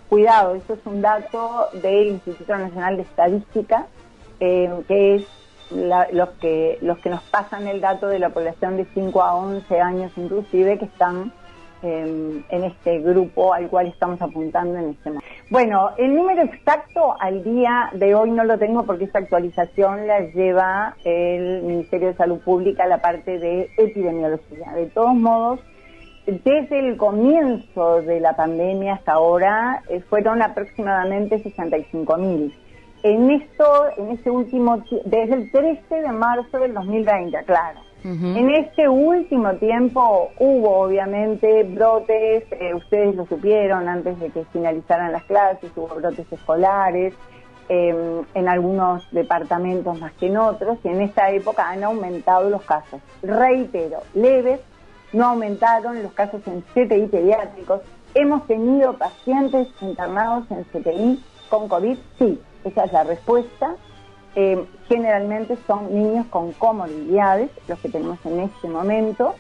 [0.09, 3.87] Cuidado, esto es un dato del Instituto Nacional de Estadística,
[4.39, 5.27] eh, que es
[5.71, 9.81] los, que, los que nos pasan el dato de la población de 5 a 11
[9.81, 11.33] años inclusive, que están
[11.83, 15.27] em, en este grupo al cual estamos apuntando en este momento.
[15.51, 20.21] Bueno, el número exacto al día de hoy no lo tengo porque esta actualización la
[20.21, 24.73] lleva el Ministerio de Salud Pública, la parte de epidemiología.
[24.75, 25.61] De todos modos,
[26.27, 32.53] desde el comienzo de la pandemia hasta ahora eh, fueron aproximadamente 65 mil.
[33.03, 33.65] En esto,
[33.97, 37.81] en este último, desde el 13 de marzo del 2020, claro.
[38.05, 45.11] En este último tiempo hubo obviamente brotes, eh, ustedes lo supieron antes de que finalizaran
[45.11, 47.15] las clases, hubo brotes escolares,
[47.69, 52.63] em, en algunos departamentos más que en otros, y en esta época han aumentado los
[52.63, 53.01] casos.
[53.25, 54.61] Reitero, leves,
[55.13, 57.81] no aumentaron los casos en CTI pediátricos.
[58.15, 63.77] Hemos tenido pacientes internados en CTI con COVID, sí, esa es la respuesta.
[64.35, 69.35] Eh, generalmente son niños con comorbilidades, los que tenemos en este momento,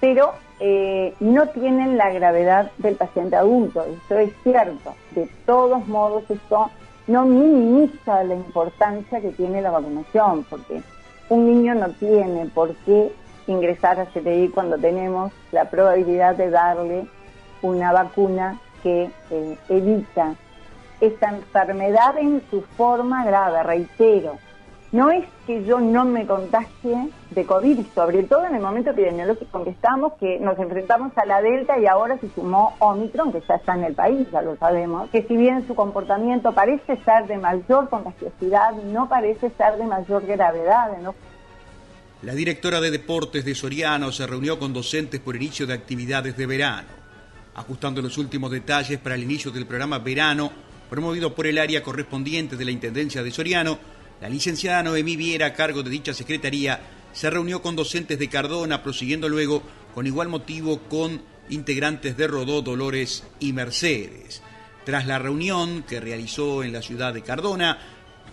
[0.00, 3.84] pero eh, no tienen la gravedad del paciente adulto.
[3.84, 4.94] Eso es cierto.
[5.14, 6.70] De todos modos, esto
[7.06, 10.82] no minimiza la importancia que tiene la vacunación, porque
[11.28, 13.12] un niño no tiene por qué
[13.46, 17.06] ingresar a CTI cuando tenemos la probabilidad de darle
[17.62, 20.34] una vacuna que eh, evita
[21.00, 24.38] esta enfermedad en su forma grave, reitero.
[24.92, 29.58] No es que yo no me contagie de COVID, sobre todo en el momento epidemiológico
[29.58, 33.40] en que estamos, que nos enfrentamos a la Delta y ahora se sumó Omicron, que
[33.46, 37.28] ya está en el país, ya lo sabemos, que si bien su comportamiento parece ser
[37.28, 40.98] de mayor contagiosidad, no parece ser de mayor gravedad.
[41.00, 41.14] ¿no?
[42.22, 46.46] La directora de Deportes de Soriano se reunió con docentes por inicio de actividades de
[46.46, 46.88] verano,
[47.54, 50.50] ajustando los últimos detalles para el inicio del programa Verano
[50.90, 53.78] promovido por el área correspondiente de la Intendencia de Soriano,
[54.20, 56.80] la licenciada Noemí Viera, a cargo de dicha secretaría,
[57.12, 59.62] se reunió con docentes de Cardona, prosiguiendo luego
[59.94, 64.42] con igual motivo con integrantes de Rodó, Dolores y Mercedes.
[64.84, 67.78] Tras la reunión que realizó en la ciudad de Cardona,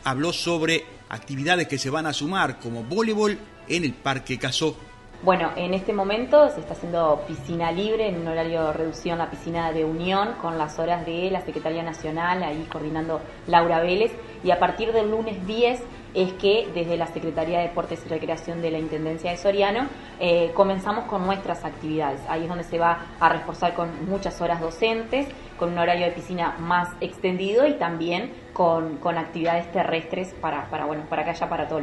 [0.03, 3.37] habló sobre actividades que se van a sumar como voleibol
[3.67, 4.77] en el Parque Casó.
[5.23, 9.31] Bueno, en este momento se está haciendo piscina libre en un horario reducido en la
[9.31, 14.11] piscina de Unión con las horas de la Secretaría Nacional, ahí coordinando Laura Vélez.
[14.43, 18.61] Y a partir del lunes 10 es que desde la Secretaría de Deportes y Recreación
[18.61, 19.87] de la Intendencia de Soriano
[20.19, 22.21] eh, comenzamos con nuestras actividades.
[22.29, 26.11] Ahí es donde se va a reforzar con muchas horas docentes, con un horario de
[26.11, 31.67] piscina más extendido y también con, actividades terrestres para, para, bueno, para que haya para
[31.67, 31.81] todos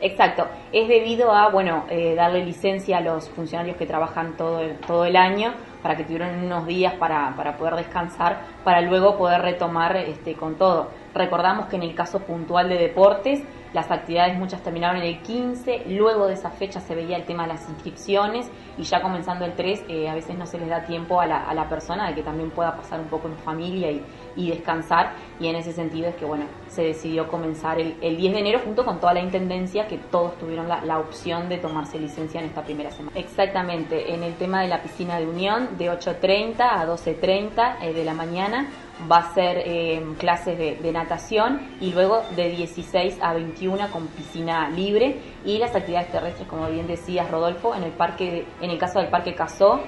[0.00, 4.76] Exacto, es debido a, bueno, eh, darle licencia a los funcionarios que trabajan todo el,
[4.78, 9.40] todo el año para que tuvieran unos días para, para poder descansar, para luego poder
[9.40, 10.90] retomar este, con todo.
[11.14, 13.42] Recordamos que en el caso puntual de deportes,
[13.72, 17.44] las actividades muchas terminaron en el 15, luego de esa fecha se veía el tema
[17.44, 20.84] de las inscripciones y ya comenzando el 3 eh, a veces no se les da
[20.84, 23.90] tiempo a la, a la, persona de que también pueda pasar un poco en familia
[23.90, 24.02] y,
[24.36, 28.34] y, descansar y en ese sentido es que bueno, se decidió comenzar el, el 10
[28.34, 31.98] de enero junto con toda la intendencia que todos tuvieron la, la, opción de tomarse
[31.98, 33.18] licencia en esta primera semana.
[33.18, 38.04] Exactamente, en el tema de la piscina de unión de 8.30 a 12.30 eh, de
[38.04, 38.68] la mañana
[39.10, 44.06] va a ser eh, clases de, de, natación y luego de 16 a 21 con
[44.08, 48.78] piscina libre y las actividades terrestres como bien decías Rodolfo en el parque en el
[48.78, 49.80] caso del parque Casó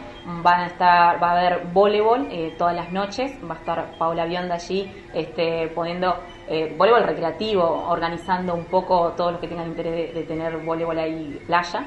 [0.42, 4.26] van a estar va a haber voleibol eh, todas las noches va a estar Paula
[4.26, 6.14] Bionda allí este, poniendo
[6.46, 10.98] eh, voleibol recreativo organizando un poco todos los que tengan interés de, de tener voleibol
[10.98, 11.86] ahí playa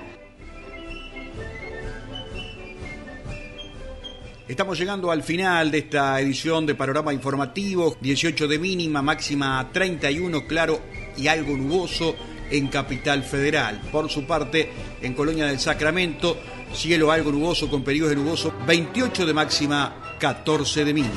[4.52, 10.46] Estamos llegando al final de esta edición de Panorama Informativo, 18 de mínima, máxima 31,
[10.46, 10.82] claro
[11.16, 12.18] y algo nuboso
[12.50, 13.80] en Capital Federal.
[13.94, 14.70] Por su parte,
[15.02, 16.36] en Colonia del Sacramento,
[16.74, 21.16] cielo algo nuboso con periodos de nuboso, 28 de máxima, 14 de mínima.